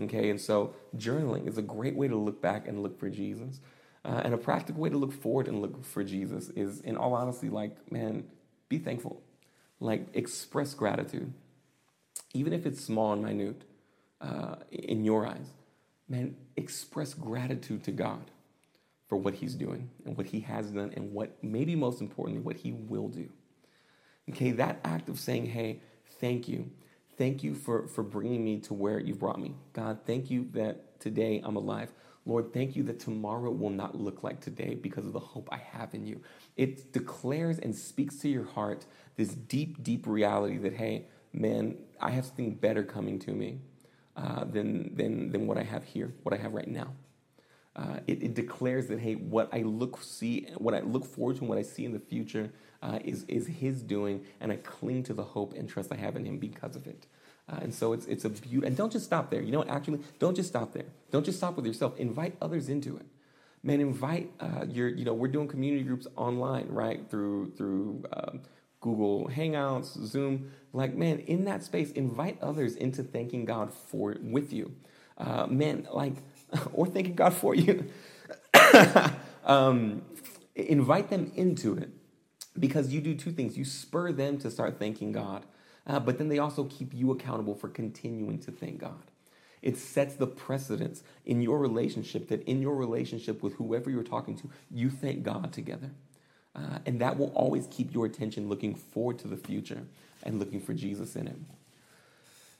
Okay, 0.00 0.30
and 0.30 0.40
so 0.40 0.74
journaling 0.96 1.46
is 1.46 1.58
a 1.58 1.62
great 1.62 1.94
way 1.94 2.08
to 2.08 2.16
look 2.16 2.42
back 2.42 2.66
and 2.66 2.82
look 2.82 2.98
for 2.98 3.08
Jesus. 3.08 3.60
Uh, 4.04 4.20
and 4.24 4.34
a 4.34 4.36
practical 4.36 4.82
way 4.82 4.88
to 4.88 4.98
look 4.98 5.12
forward 5.12 5.46
and 5.46 5.62
look 5.62 5.84
for 5.84 6.02
Jesus 6.02 6.48
is, 6.56 6.80
in 6.80 6.96
all 6.96 7.14
honesty, 7.14 7.50
like, 7.50 7.76
man, 7.92 8.24
be 8.68 8.78
thankful. 8.78 9.22
Like, 9.78 10.08
express 10.12 10.74
gratitude. 10.74 11.32
Even 12.34 12.52
if 12.52 12.66
it's 12.66 12.80
small 12.80 13.12
and 13.12 13.22
minute 13.22 13.62
uh, 14.20 14.56
in 14.72 15.04
your 15.04 15.24
eyes, 15.24 15.52
man, 16.08 16.34
express 16.56 17.14
gratitude 17.14 17.84
to 17.84 17.92
God 17.92 18.28
for 19.08 19.14
what 19.14 19.34
He's 19.34 19.54
doing 19.54 19.88
and 20.04 20.16
what 20.16 20.26
He 20.26 20.40
has 20.40 20.72
done 20.72 20.92
and 20.96 21.12
what, 21.12 21.36
maybe 21.44 21.76
most 21.76 22.00
importantly, 22.00 22.42
what 22.42 22.56
He 22.56 22.72
will 22.72 23.06
do. 23.06 23.28
Okay, 24.32 24.52
that 24.52 24.80
act 24.82 25.10
of 25.10 25.20
saying, 25.20 25.44
hey, 25.44 25.80
thank 26.18 26.48
you. 26.48 26.70
Thank 27.18 27.44
you 27.44 27.54
for, 27.54 27.86
for 27.86 28.02
bringing 28.02 28.42
me 28.42 28.60
to 28.60 28.72
where 28.72 28.98
you've 28.98 29.18
brought 29.18 29.38
me. 29.38 29.54
God, 29.74 29.98
thank 30.06 30.30
you 30.30 30.48
that 30.52 30.98
today 31.00 31.42
I'm 31.44 31.56
alive. 31.56 31.92
Lord, 32.24 32.54
thank 32.54 32.74
you 32.74 32.82
that 32.84 32.98
tomorrow 32.98 33.50
will 33.50 33.68
not 33.68 33.94
look 33.94 34.22
like 34.22 34.40
today 34.40 34.74
because 34.74 35.04
of 35.04 35.12
the 35.12 35.20
hope 35.20 35.50
I 35.52 35.58
have 35.58 35.92
in 35.92 36.06
you. 36.06 36.22
It 36.56 36.94
declares 36.94 37.58
and 37.58 37.76
speaks 37.76 38.16
to 38.20 38.28
your 38.30 38.46
heart 38.46 38.86
this 39.16 39.28
deep, 39.34 39.82
deep 39.82 40.06
reality 40.06 40.56
that, 40.58 40.72
hey, 40.72 41.08
man, 41.34 41.76
I 42.00 42.10
have 42.12 42.24
something 42.24 42.54
better 42.54 42.82
coming 42.84 43.18
to 43.20 43.32
me 43.32 43.58
uh, 44.16 44.44
than, 44.44 44.94
than, 44.94 45.30
than 45.30 45.46
what 45.46 45.58
I 45.58 45.62
have 45.62 45.84
here, 45.84 46.14
what 46.22 46.32
I 46.34 46.38
have 46.38 46.54
right 46.54 46.68
now. 46.68 46.94
Uh, 47.74 48.00
it, 48.06 48.22
it, 48.22 48.34
declares 48.34 48.88
that, 48.88 49.00
hey, 49.00 49.14
what 49.14 49.48
I 49.50 49.62
look 49.62 50.02
see, 50.02 50.46
what 50.58 50.74
I 50.74 50.80
look 50.80 51.06
forward 51.06 51.36
to, 51.36 51.40
and 51.40 51.48
what 51.48 51.56
I 51.56 51.62
see 51.62 51.86
in 51.86 51.92
the 51.92 51.98
future 51.98 52.52
uh, 52.82 52.98
is 53.02 53.24
is 53.28 53.46
His 53.46 53.82
doing, 53.82 54.26
and 54.40 54.52
I 54.52 54.56
cling 54.56 55.04
to 55.04 55.14
the 55.14 55.22
hope 55.22 55.54
and 55.54 55.66
trust 55.66 55.90
I 55.90 55.96
have 55.96 56.14
in 56.14 56.26
Him 56.26 56.38
because 56.38 56.76
of 56.76 56.86
it. 56.86 57.06
Uh, 57.48 57.60
and 57.62 57.74
so 57.74 57.92
it's, 57.92 58.06
it's 58.06 58.24
a 58.24 58.30
beauty. 58.30 58.66
And 58.66 58.76
don't 58.76 58.92
just 58.92 59.04
stop 59.04 59.30
there. 59.30 59.42
You 59.42 59.52
know, 59.52 59.64
actually, 59.64 60.00
don't 60.18 60.34
just 60.34 60.48
stop 60.48 60.72
there. 60.72 60.86
Don't 61.10 61.24
just 61.24 61.38
stop 61.38 61.56
with 61.56 61.66
yourself. 61.66 61.96
Invite 61.98 62.36
others 62.40 62.68
into 62.68 62.96
it. 62.96 63.06
Man, 63.62 63.80
invite 63.80 64.30
uh, 64.40 64.64
your, 64.68 64.88
you 64.88 65.04
know, 65.04 65.14
we're 65.14 65.28
doing 65.28 65.48
community 65.48 65.84
groups 65.84 66.06
online, 66.16 66.68
right? 66.68 67.08
Through, 67.08 67.52
through 67.56 68.04
um, 68.12 68.40
Google 68.80 69.28
Hangouts, 69.28 70.04
Zoom. 70.04 70.52
Like, 70.72 70.94
man, 70.94 71.20
in 71.20 71.44
that 71.44 71.62
space, 71.62 71.90
invite 71.92 72.38
others 72.40 72.74
into 72.74 73.02
thanking 73.02 73.44
God 73.44 73.72
for 73.72 74.16
with 74.20 74.52
you. 74.52 74.74
Uh, 75.18 75.46
man, 75.46 75.86
like, 75.92 76.14
or 76.72 76.86
thanking 76.86 77.14
God 77.14 77.34
for 77.34 77.54
you. 77.54 77.86
um, 79.44 80.02
invite 80.54 81.10
them 81.10 81.32
into 81.34 81.76
it 81.76 81.90
because 82.58 82.92
you 82.92 83.00
do 83.00 83.14
two 83.14 83.32
things. 83.32 83.56
You 83.56 83.64
spur 83.64 84.12
them 84.12 84.38
to 84.38 84.50
start 84.50 84.78
thanking 84.78 85.12
God 85.12 85.44
uh, 85.86 86.00
but 86.00 86.18
then 86.18 86.28
they 86.28 86.38
also 86.38 86.64
keep 86.64 86.94
you 86.94 87.10
accountable 87.10 87.54
for 87.54 87.68
continuing 87.68 88.38
to 88.40 88.50
thank 88.50 88.78
God. 88.78 89.10
It 89.62 89.76
sets 89.76 90.14
the 90.14 90.26
precedence 90.26 91.02
in 91.24 91.40
your 91.40 91.58
relationship 91.58 92.28
that 92.28 92.42
in 92.44 92.60
your 92.60 92.74
relationship 92.74 93.42
with 93.42 93.54
whoever 93.54 93.90
you're 93.90 94.02
talking 94.02 94.36
to, 94.38 94.50
you 94.70 94.90
thank 94.90 95.22
God 95.22 95.52
together. 95.52 95.90
Uh, 96.54 96.78
and 96.84 97.00
that 97.00 97.16
will 97.16 97.32
always 97.34 97.66
keep 97.70 97.94
your 97.94 98.06
attention 98.06 98.48
looking 98.48 98.74
forward 98.74 99.18
to 99.20 99.28
the 99.28 99.36
future 99.36 99.86
and 100.24 100.38
looking 100.38 100.60
for 100.60 100.74
Jesus 100.74 101.16
in 101.16 101.28
it. 101.28 101.36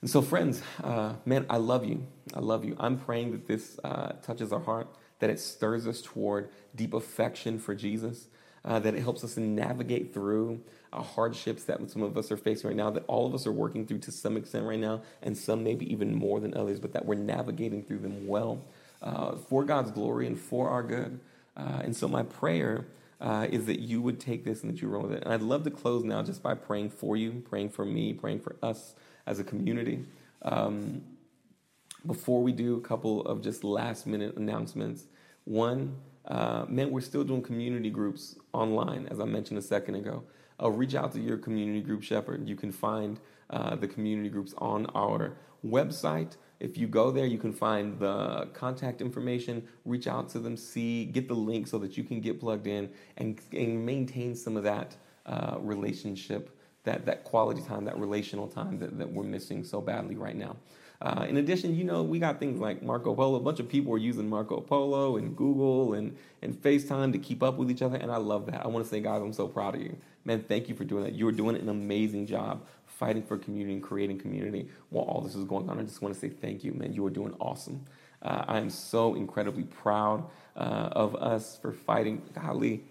And 0.02 0.10
so, 0.10 0.20
friends, 0.20 0.60
uh, 0.82 1.14
man, 1.24 1.46
I 1.48 1.58
love 1.58 1.84
you. 1.84 2.04
I 2.34 2.40
love 2.40 2.64
you. 2.64 2.76
I'm 2.80 2.98
praying 2.98 3.30
that 3.30 3.46
this 3.46 3.78
uh, 3.84 4.14
touches 4.22 4.52
our 4.52 4.58
heart, 4.58 4.88
that 5.20 5.30
it 5.30 5.38
stirs 5.38 5.86
us 5.86 6.02
toward 6.02 6.48
deep 6.74 6.92
affection 6.92 7.60
for 7.60 7.72
Jesus, 7.72 8.26
uh, 8.64 8.80
that 8.80 8.94
it 8.96 9.02
helps 9.02 9.22
us 9.22 9.36
navigate 9.36 10.12
through 10.12 10.60
uh, 10.92 11.02
hardships 11.02 11.62
that 11.64 11.88
some 11.88 12.02
of 12.02 12.18
us 12.18 12.32
are 12.32 12.36
facing 12.36 12.66
right 12.68 12.76
now, 12.76 12.90
that 12.90 13.04
all 13.06 13.28
of 13.28 13.34
us 13.34 13.46
are 13.46 13.52
working 13.52 13.86
through 13.86 14.00
to 14.00 14.10
some 14.10 14.36
extent 14.36 14.66
right 14.66 14.80
now, 14.80 15.02
and 15.22 15.38
some 15.38 15.62
maybe 15.62 15.90
even 15.90 16.12
more 16.12 16.40
than 16.40 16.52
others, 16.56 16.80
but 16.80 16.92
that 16.92 17.06
we're 17.06 17.14
navigating 17.14 17.84
through 17.84 18.00
them 18.00 18.26
well 18.26 18.60
uh, 19.02 19.36
for 19.36 19.62
God's 19.62 19.92
glory 19.92 20.26
and 20.26 20.36
for 20.36 20.68
our 20.68 20.82
good. 20.82 21.20
Uh, 21.56 21.82
and 21.84 21.94
so, 21.94 22.08
my 22.08 22.24
prayer 22.24 22.86
uh, 23.20 23.46
is 23.48 23.66
that 23.66 23.78
you 23.78 24.02
would 24.02 24.18
take 24.18 24.44
this 24.44 24.64
and 24.64 24.72
that 24.72 24.82
you 24.82 24.88
run 24.88 25.02
with 25.02 25.12
it. 25.12 25.22
And 25.22 25.32
I'd 25.32 25.42
love 25.42 25.62
to 25.62 25.70
close 25.70 26.02
now 26.02 26.24
just 26.24 26.42
by 26.42 26.54
praying 26.54 26.90
for 26.90 27.16
you, 27.16 27.44
praying 27.48 27.68
for 27.68 27.84
me, 27.84 28.12
praying 28.12 28.40
for 28.40 28.56
us 28.64 28.94
as 29.26 29.38
a 29.38 29.44
community. 29.44 30.04
Um, 30.42 31.02
before 32.06 32.42
we 32.42 32.52
do 32.52 32.76
a 32.76 32.80
couple 32.80 33.22
of 33.22 33.42
just 33.42 33.62
last 33.64 34.06
minute 34.06 34.36
announcements, 34.36 35.04
one, 35.44 35.96
uh, 36.26 36.64
man, 36.68 36.90
we're 36.90 37.00
still 37.00 37.24
doing 37.24 37.42
community 37.42 37.90
groups 37.90 38.36
online, 38.52 39.06
as 39.10 39.20
I 39.20 39.24
mentioned 39.24 39.58
a 39.58 39.62
second 39.62 39.96
ago 39.96 40.24
uh, 40.62 40.70
reach 40.70 40.94
out 40.94 41.12
to 41.12 41.20
your 41.20 41.36
community 41.36 41.80
group 41.80 42.02
shepherd. 42.02 42.48
You 42.48 42.56
can 42.56 42.72
find 42.72 43.20
uh, 43.50 43.76
the 43.76 43.88
community 43.88 44.28
groups 44.28 44.54
on 44.58 44.86
our 44.94 45.36
website. 45.66 46.36
If 46.60 46.78
you 46.78 46.86
go 46.86 47.10
there, 47.10 47.26
you 47.26 47.38
can 47.38 47.52
find 47.52 47.98
the 47.98 48.48
contact 48.52 49.00
information, 49.00 49.66
reach 49.84 50.06
out 50.06 50.28
to 50.30 50.38
them, 50.38 50.56
see, 50.56 51.04
get 51.04 51.28
the 51.28 51.34
link 51.34 51.66
so 51.66 51.78
that 51.78 51.96
you 51.96 52.04
can 52.04 52.20
get 52.20 52.38
plugged 52.40 52.66
in 52.66 52.90
and, 53.16 53.40
and 53.52 53.84
maintain 53.84 54.34
some 54.34 54.56
of 54.56 54.62
that 54.62 54.96
uh, 55.26 55.56
relationship, 55.58 56.56
that, 56.84 57.06
that 57.06 57.24
quality 57.24 57.62
time, 57.62 57.84
that 57.84 57.98
relational 57.98 58.48
time 58.48 58.78
that, 58.78 58.98
that 58.98 59.12
we're 59.12 59.24
missing 59.24 59.64
so 59.64 59.80
badly 59.80 60.16
right 60.16 60.36
now. 60.36 60.56
Uh, 61.00 61.26
in 61.28 61.36
addition, 61.36 61.74
you 61.74 61.82
know, 61.82 62.02
we 62.02 62.20
got 62.20 62.38
things 62.38 62.60
like 62.60 62.80
Marco 62.80 63.12
Polo. 63.12 63.36
A 63.36 63.40
bunch 63.40 63.58
of 63.58 63.68
people 63.68 63.92
are 63.92 63.98
using 63.98 64.28
Marco 64.28 64.60
Polo 64.60 65.16
and 65.16 65.36
Google 65.36 65.94
and, 65.94 66.16
and 66.42 66.54
FaceTime 66.54 67.12
to 67.12 67.18
keep 67.18 67.42
up 67.42 67.56
with 67.56 67.72
each 67.72 67.82
other, 67.82 67.96
and 67.96 68.10
I 68.10 68.18
love 68.18 68.46
that. 68.46 68.64
I 68.64 68.68
want 68.68 68.84
to 68.84 68.88
say, 68.90 69.00
guys, 69.00 69.20
I'm 69.20 69.32
so 69.32 69.48
proud 69.48 69.74
of 69.74 69.82
you. 69.82 69.96
Man, 70.24 70.44
thank 70.46 70.68
you 70.68 70.76
for 70.76 70.84
doing 70.84 71.02
that. 71.02 71.16
You're 71.16 71.32
doing 71.32 71.56
an 71.56 71.68
amazing 71.68 72.26
job 72.26 72.64
fighting 72.86 73.24
for 73.24 73.36
community 73.36 73.74
and 73.74 73.82
creating 73.82 74.16
community 74.16 74.68
while 74.90 75.04
all 75.04 75.20
this 75.20 75.34
is 75.34 75.42
going 75.44 75.68
on. 75.68 75.80
I 75.80 75.82
just 75.82 76.02
want 76.02 76.14
to 76.14 76.20
say 76.20 76.28
thank 76.28 76.62
you, 76.62 76.72
man. 76.72 76.92
You 76.92 77.04
are 77.06 77.10
doing 77.10 77.34
awesome. 77.40 77.84
Uh, 78.22 78.44
I 78.46 78.58
am 78.58 78.70
so 78.70 79.16
incredibly 79.16 79.64
proud 79.64 80.24
uh, 80.56 80.90
of 80.92 81.16
us 81.16 81.58
for 81.60 81.72
fighting. 81.72 82.22
Golly, 82.32 82.84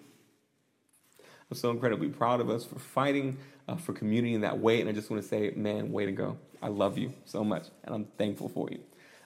I'm 1.52 1.58
so 1.58 1.70
incredibly 1.70 2.08
proud 2.08 2.40
of 2.40 2.50
us 2.50 2.64
for 2.64 2.80
fighting 2.80 3.38
uh, 3.68 3.76
for 3.76 3.92
community 3.92 4.34
in 4.34 4.42
that 4.42 4.60
way. 4.60 4.80
And 4.80 4.90
I 4.90 4.94
just 4.94 5.10
want 5.10 5.22
to 5.22 5.28
say, 5.28 5.52
man, 5.54 5.92
way 5.92 6.06
to 6.06 6.12
go. 6.14 6.38
I 6.62 6.70
love 6.70 6.98
you 6.98 7.14
so 7.26 7.44
much, 7.44 7.66
and 7.84 7.94
I'm 7.94 8.06
thankful 8.18 8.48
for 8.48 8.70
you. 8.72 8.80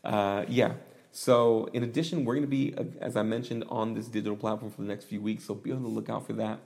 Uh, 0.03 0.45
yeah. 0.47 0.73
So, 1.11 1.69
in 1.71 1.83
addition, 1.83 2.25
we're 2.25 2.33
going 2.33 2.43
to 2.43 2.47
be, 2.47 2.73
uh, 2.75 2.83
as 2.99 3.15
I 3.15 3.21
mentioned, 3.21 3.63
on 3.69 3.93
this 3.93 4.07
digital 4.07 4.35
platform 4.35 4.71
for 4.71 4.81
the 4.81 4.87
next 4.87 5.05
few 5.05 5.21
weeks. 5.21 5.45
So, 5.45 5.53
be 5.53 5.71
on 5.71 5.83
the 5.83 5.87
lookout 5.87 6.25
for 6.25 6.33
that. 6.33 6.59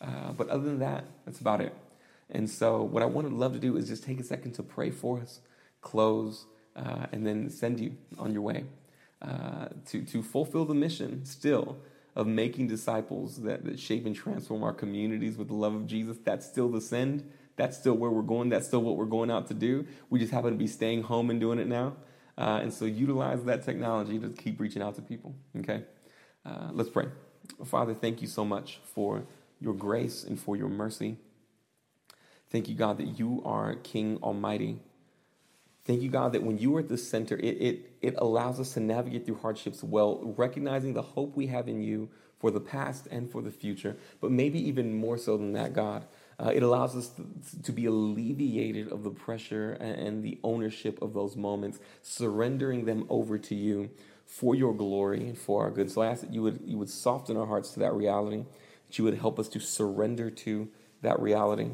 Uh, 0.00 0.32
but 0.32 0.48
other 0.48 0.64
than 0.64 0.80
that, 0.80 1.04
that's 1.24 1.38
about 1.38 1.60
it. 1.60 1.74
And 2.28 2.50
so, 2.50 2.82
what 2.82 3.02
I 3.02 3.06
would 3.06 3.32
love 3.32 3.52
to 3.52 3.60
do 3.60 3.76
is 3.76 3.88
just 3.88 4.02
take 4.02 4.18
a 4.18 4.24
second 4.24 4.52
to 4.54 4.64
pray 4.64 4.90
for 4.90 5.20
us, 5.20 5.40
close, 5.80 6.44
uh, 6.74 7.06
and 7.12 7.24
then 7.24 7.48
send 7.50 7.78
you 7.78 7.96
on 8.18 8.32
your 8.32 8.42
way 8.42 8.64
uh, 9.22 9.68
to, 9.86 10.02
to 10.02 10.22
fulfill 10.22 10.64
the 10.64 10.74
mission 10.74 11.24
still 11.24 11.78
of 12.16 12.26
making 12.26 12.68
disciples 12.68 13.42
that, 13.42 13.64
that 13.64 13.78
shape 13.78 14.06
and 14.06 14.14
transform 14.14 14.62
our 14.62 14.72
communities 14.72 15.36
with 15.36 15.48
the 15.48 15.54
love 15.54 15.74
of 15.74 15.86
Jesus. 15.86 16.16
That's 16.24 16.46
still 16.46 16.68
the 16.68 16.80
send. 16.80 17.28
That's 17.56 17.76
still 17.76 17.94
where 17.94 18.10
we're 18.10 18.22
going. 18.22 18.48
That's 18.48 18.66
still 18.66 18.82
what 18.82 18.96
we're 18.96 19.04
going 19.04 19.30
out 19.30 19.48
to 19.48 19.54
do. 19.54 19.86
We 20.10 20.18
just 20.18 20.32
happen 20.32 20.50
to 20.50 20.56
be 20.56 20.66
staying 20.66 21.02
home 21.02 21.30
and 21.30 21.40
doing 21.40 21.58
it 21.58 21.66
now. 21.66 21.96
Uh, 22.36 22.60
and 22.62 22.72
so 22.72 22.84
utilize 22.84 23.44
that 23.44 23.64
technology 23.64 24.18
to 24.18 24.28
keep 24.30 24.60
reaching 24.60 24.82
out 24.82 24.96
to 24.96 25.02
people. 25.02 25.34
Okay? 25.58 25.82
Uh, 26.44 26.70
let's 26.72 26.90
pray. 26.90 27.06
Father, 27.64 27.94
thank 27.94 28.22
you 28.22 28.28
so 28.28 28.44
much 28.44 28.80
for 28.94 29.24
your 29.60 29.74
grace 29.74 30.24
and 30.24 30.38
for 30.38 30.56
your 30.56 30.68
mercy. 30.68 31.16
Thank 32.50 32.68
you, 32.68 32.74
God, 32.74 32.98
that 32.98 33.18
you 33.18 33.42
are 33.44 33.74
King 33.76 34.18
Almighty. 34.22 34.78
Thank 35.84 36.00
you, 36.00 36.08
God, 36.08 36.32
that 36.32 36.42
when 36.42 36.56
you 36.56 36.74
are 36.76 36.80
at 36.80 36.88
the 36.88 36.96
center, 36.96 37.36
it, 37.36 37.42
it, 37.60 37.90
it 38.00 38.14
allows 38.16 38.58
us 38.58 38.72
to 38.72 38.80
navigate 38.80 39.26
through 39.26 39.36
hardships 39.36 39.82
well, 39.82 40.20
recognizing 40.36 40.94
the 40.94 41.02
hope 41.02 41.36
we 41.36 41.46
have 41.48 41.68
in 41.68 41.82
you 41.82 42.08
for 42.38 42.50
the 42.50 42.60
past 42.60 43.06
and 43.10 43.30
for 43.30 43.42
the 43.42 43.50
future, 43.50 43.96
but 44.20 44.30
maybe 44.30 44.58
even 44.66 44.94
more 44.94 45.18
so 45.18 45.36
than 45.36 45.52
that, 45.52 45.74
God. 45.74 46.06
Uh, 46.38 46.50
it 46.54 46.62
allows 46.62 46.96
us 46.96 47.10
to, 47.10 47.62
to, 47.62 47.72
be 47.72 47.86
alleviated 47.86 48.90
of 48.90 49.04
the 49.04 49.10
pressure 49.10 49.72
and, 49.72 49.98
and 49.98 50.24
the 50.24 50.38
ownership 50.42 51.00
of 51.00 51.14
those 51.14 51.36
moments, 51.36 51.78
surrendering 52.02 52.86
them 52.86 53.06
over 53.08 53.38
to 53.38 53.54
you 53.54 53.88
for 54.26 54.54
your 54.54 54.74
glory 54.74 55.20
and 55.20 55.38
for 55.38 55.62
our 55.62 55.70
good. 55.70 55.90
So 55.90 56.02
I 56.02 56.08
ask 56.08 56.22
that 56.22 56.32
you 56.32 56.42
would, 56.42 56.60
you 56.64 56.76
would 56.76 56.90
soften 56.90 57.36
our 57.36 57.46
hearts 57.46 57.70
to 57.74 57.80
that 57.80 57.92
reality, 57.92 58.44
that 58.86 58.98
you 58.98 59.04
would 59.04 59.18
help 59.18 59.38
us 59.38 59.48
to 59.48 59.60
surrender 59.60 60.30
to 60.30 60.68
that 61.02 61.20
reality 61.20 61.70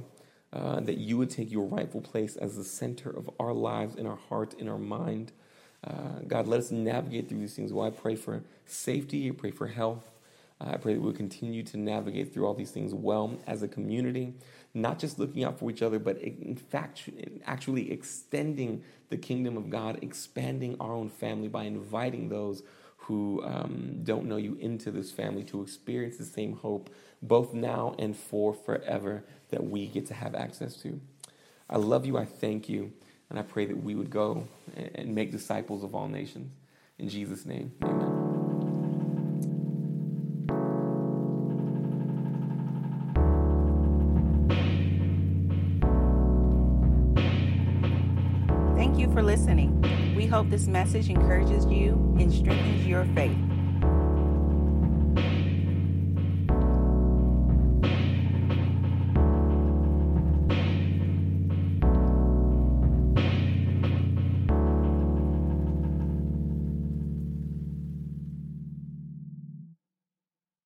uh, 0.52 0.80
that 0.80 0.98
you 0.98 1.16
would 1.16 1.30
take 1.30 1.50
your 1.50 1.64
rightful 1.64 2.00
place 2.00 2.36
as 2.36 2.56
the 2.56 2.64
center 2.64 3.10
of 3.10 3.30
our 3.38 3.52
lives, 3.52 3.94
in 3.94 4.06
our 4.06 4.16
heart, 4.16 4.54
in 4.54 4.68
our 4.68 4.78
mind. 4.78 5.32
Uh, 5.84 6.20
God, 6.26 6.46
let 6.46 6.60
us 6.60 6.70
navigate 6.70 7.28
through 7.28 7.38
these 7.38 7.54
things. 7.54 7.72
Well, 7.72 7.86
I 7.86 7.90
pray 7.90 8.16
for 8.16 8.42
safety, 8.66 9.28
I 9.28 9.32
pray 9.32 9.50
for 9.50 9.68
health. 9.68 10.10
I 10.60 10.76
pray 10.76 10.92
that 10.92 11.00
we'll 11.00 11.14
continue 11.14 11.62
to 11.62 11.78
navigate 11.78 12.34
through 12.34 12.46
all 12.46 12.52
these 12.52 12.70
things 12.70 12.92
well 12.92 13.38
as 13.46 13.62
a 13.62 13.68
community, 13.68 14.34
not 14.74 14.98
just 14.98 15.18
looking 15.18 15.42
out 15.42 15.58
for 15.58 15.70
each 15.70 15.80
other, 15.80 15.98
but 15.98 16.18
in 16.18 16.54
fact, 16.54 17.08
actually 17.46 17.90
extending 17.90 18.82
the 19.08 19.16
kingdom 19.16 19.56
of 19.56 19.70
God, 19.70 19.98
expanding 20.02 20.76
our 20.78 20.92
own 20.92 21.08
family 21.08 21.48
by 21.48 21.64
inviting 21.64 22.28
those 22.28 22.62
who 23.00 23.42
um, 23.44 24.00
don't 24.02 24.26
know 24.26 24.36
you 24.36 24.56
into 24.60 24.90
this 24.90 25.10
family 25.10 25.42
to 25.44 25.62
experience 25.62 26.16
the 26.16 26.24
same 26.24 26.54
hope, 26.54 26.90
both 27.22 27.52
now 27.54 27.94
and 27.98 28.16
for 28.16 28.52
forever 28.54 29.24
that 29.50 29.64
we 29.64 29.86
get 29.86 30.06
to 30.06 30.14
have 30.14 30.34
access 30.34 30.76
to. 30.82 31.00
I 31.68 31.78
love 31.78 32.04
you. 32.06 32.16
I 32.18 32.24
thank 32.24 32.68
you. 32.68 32.92
And 33.30 33.38
I 33.38 33.42
pray 33.42 33.64
that 33.66 33.82
we 33.82 33.94
would 33.94 34.10
go 34.10 34.48
and 34.76 35.14
make 35.14 35.30
disciples 35.30 35.84
of 35.84 35.94
all 35.94 36.08
nations. 36.08 36.52
In 36.98 37.08
Jesus' 37.08 37.46
name, 37.46 37.72
amen. 37.82 38.19
Hope 50.40 50.48
this 50.48 50.68
message 50.68 51.10
encourages 51.10 51.66
you 51.66 52.16
and 52.18 52.32
strengthens 52.32 52.86
your 52.86 53.04
faith. 53.14 53.49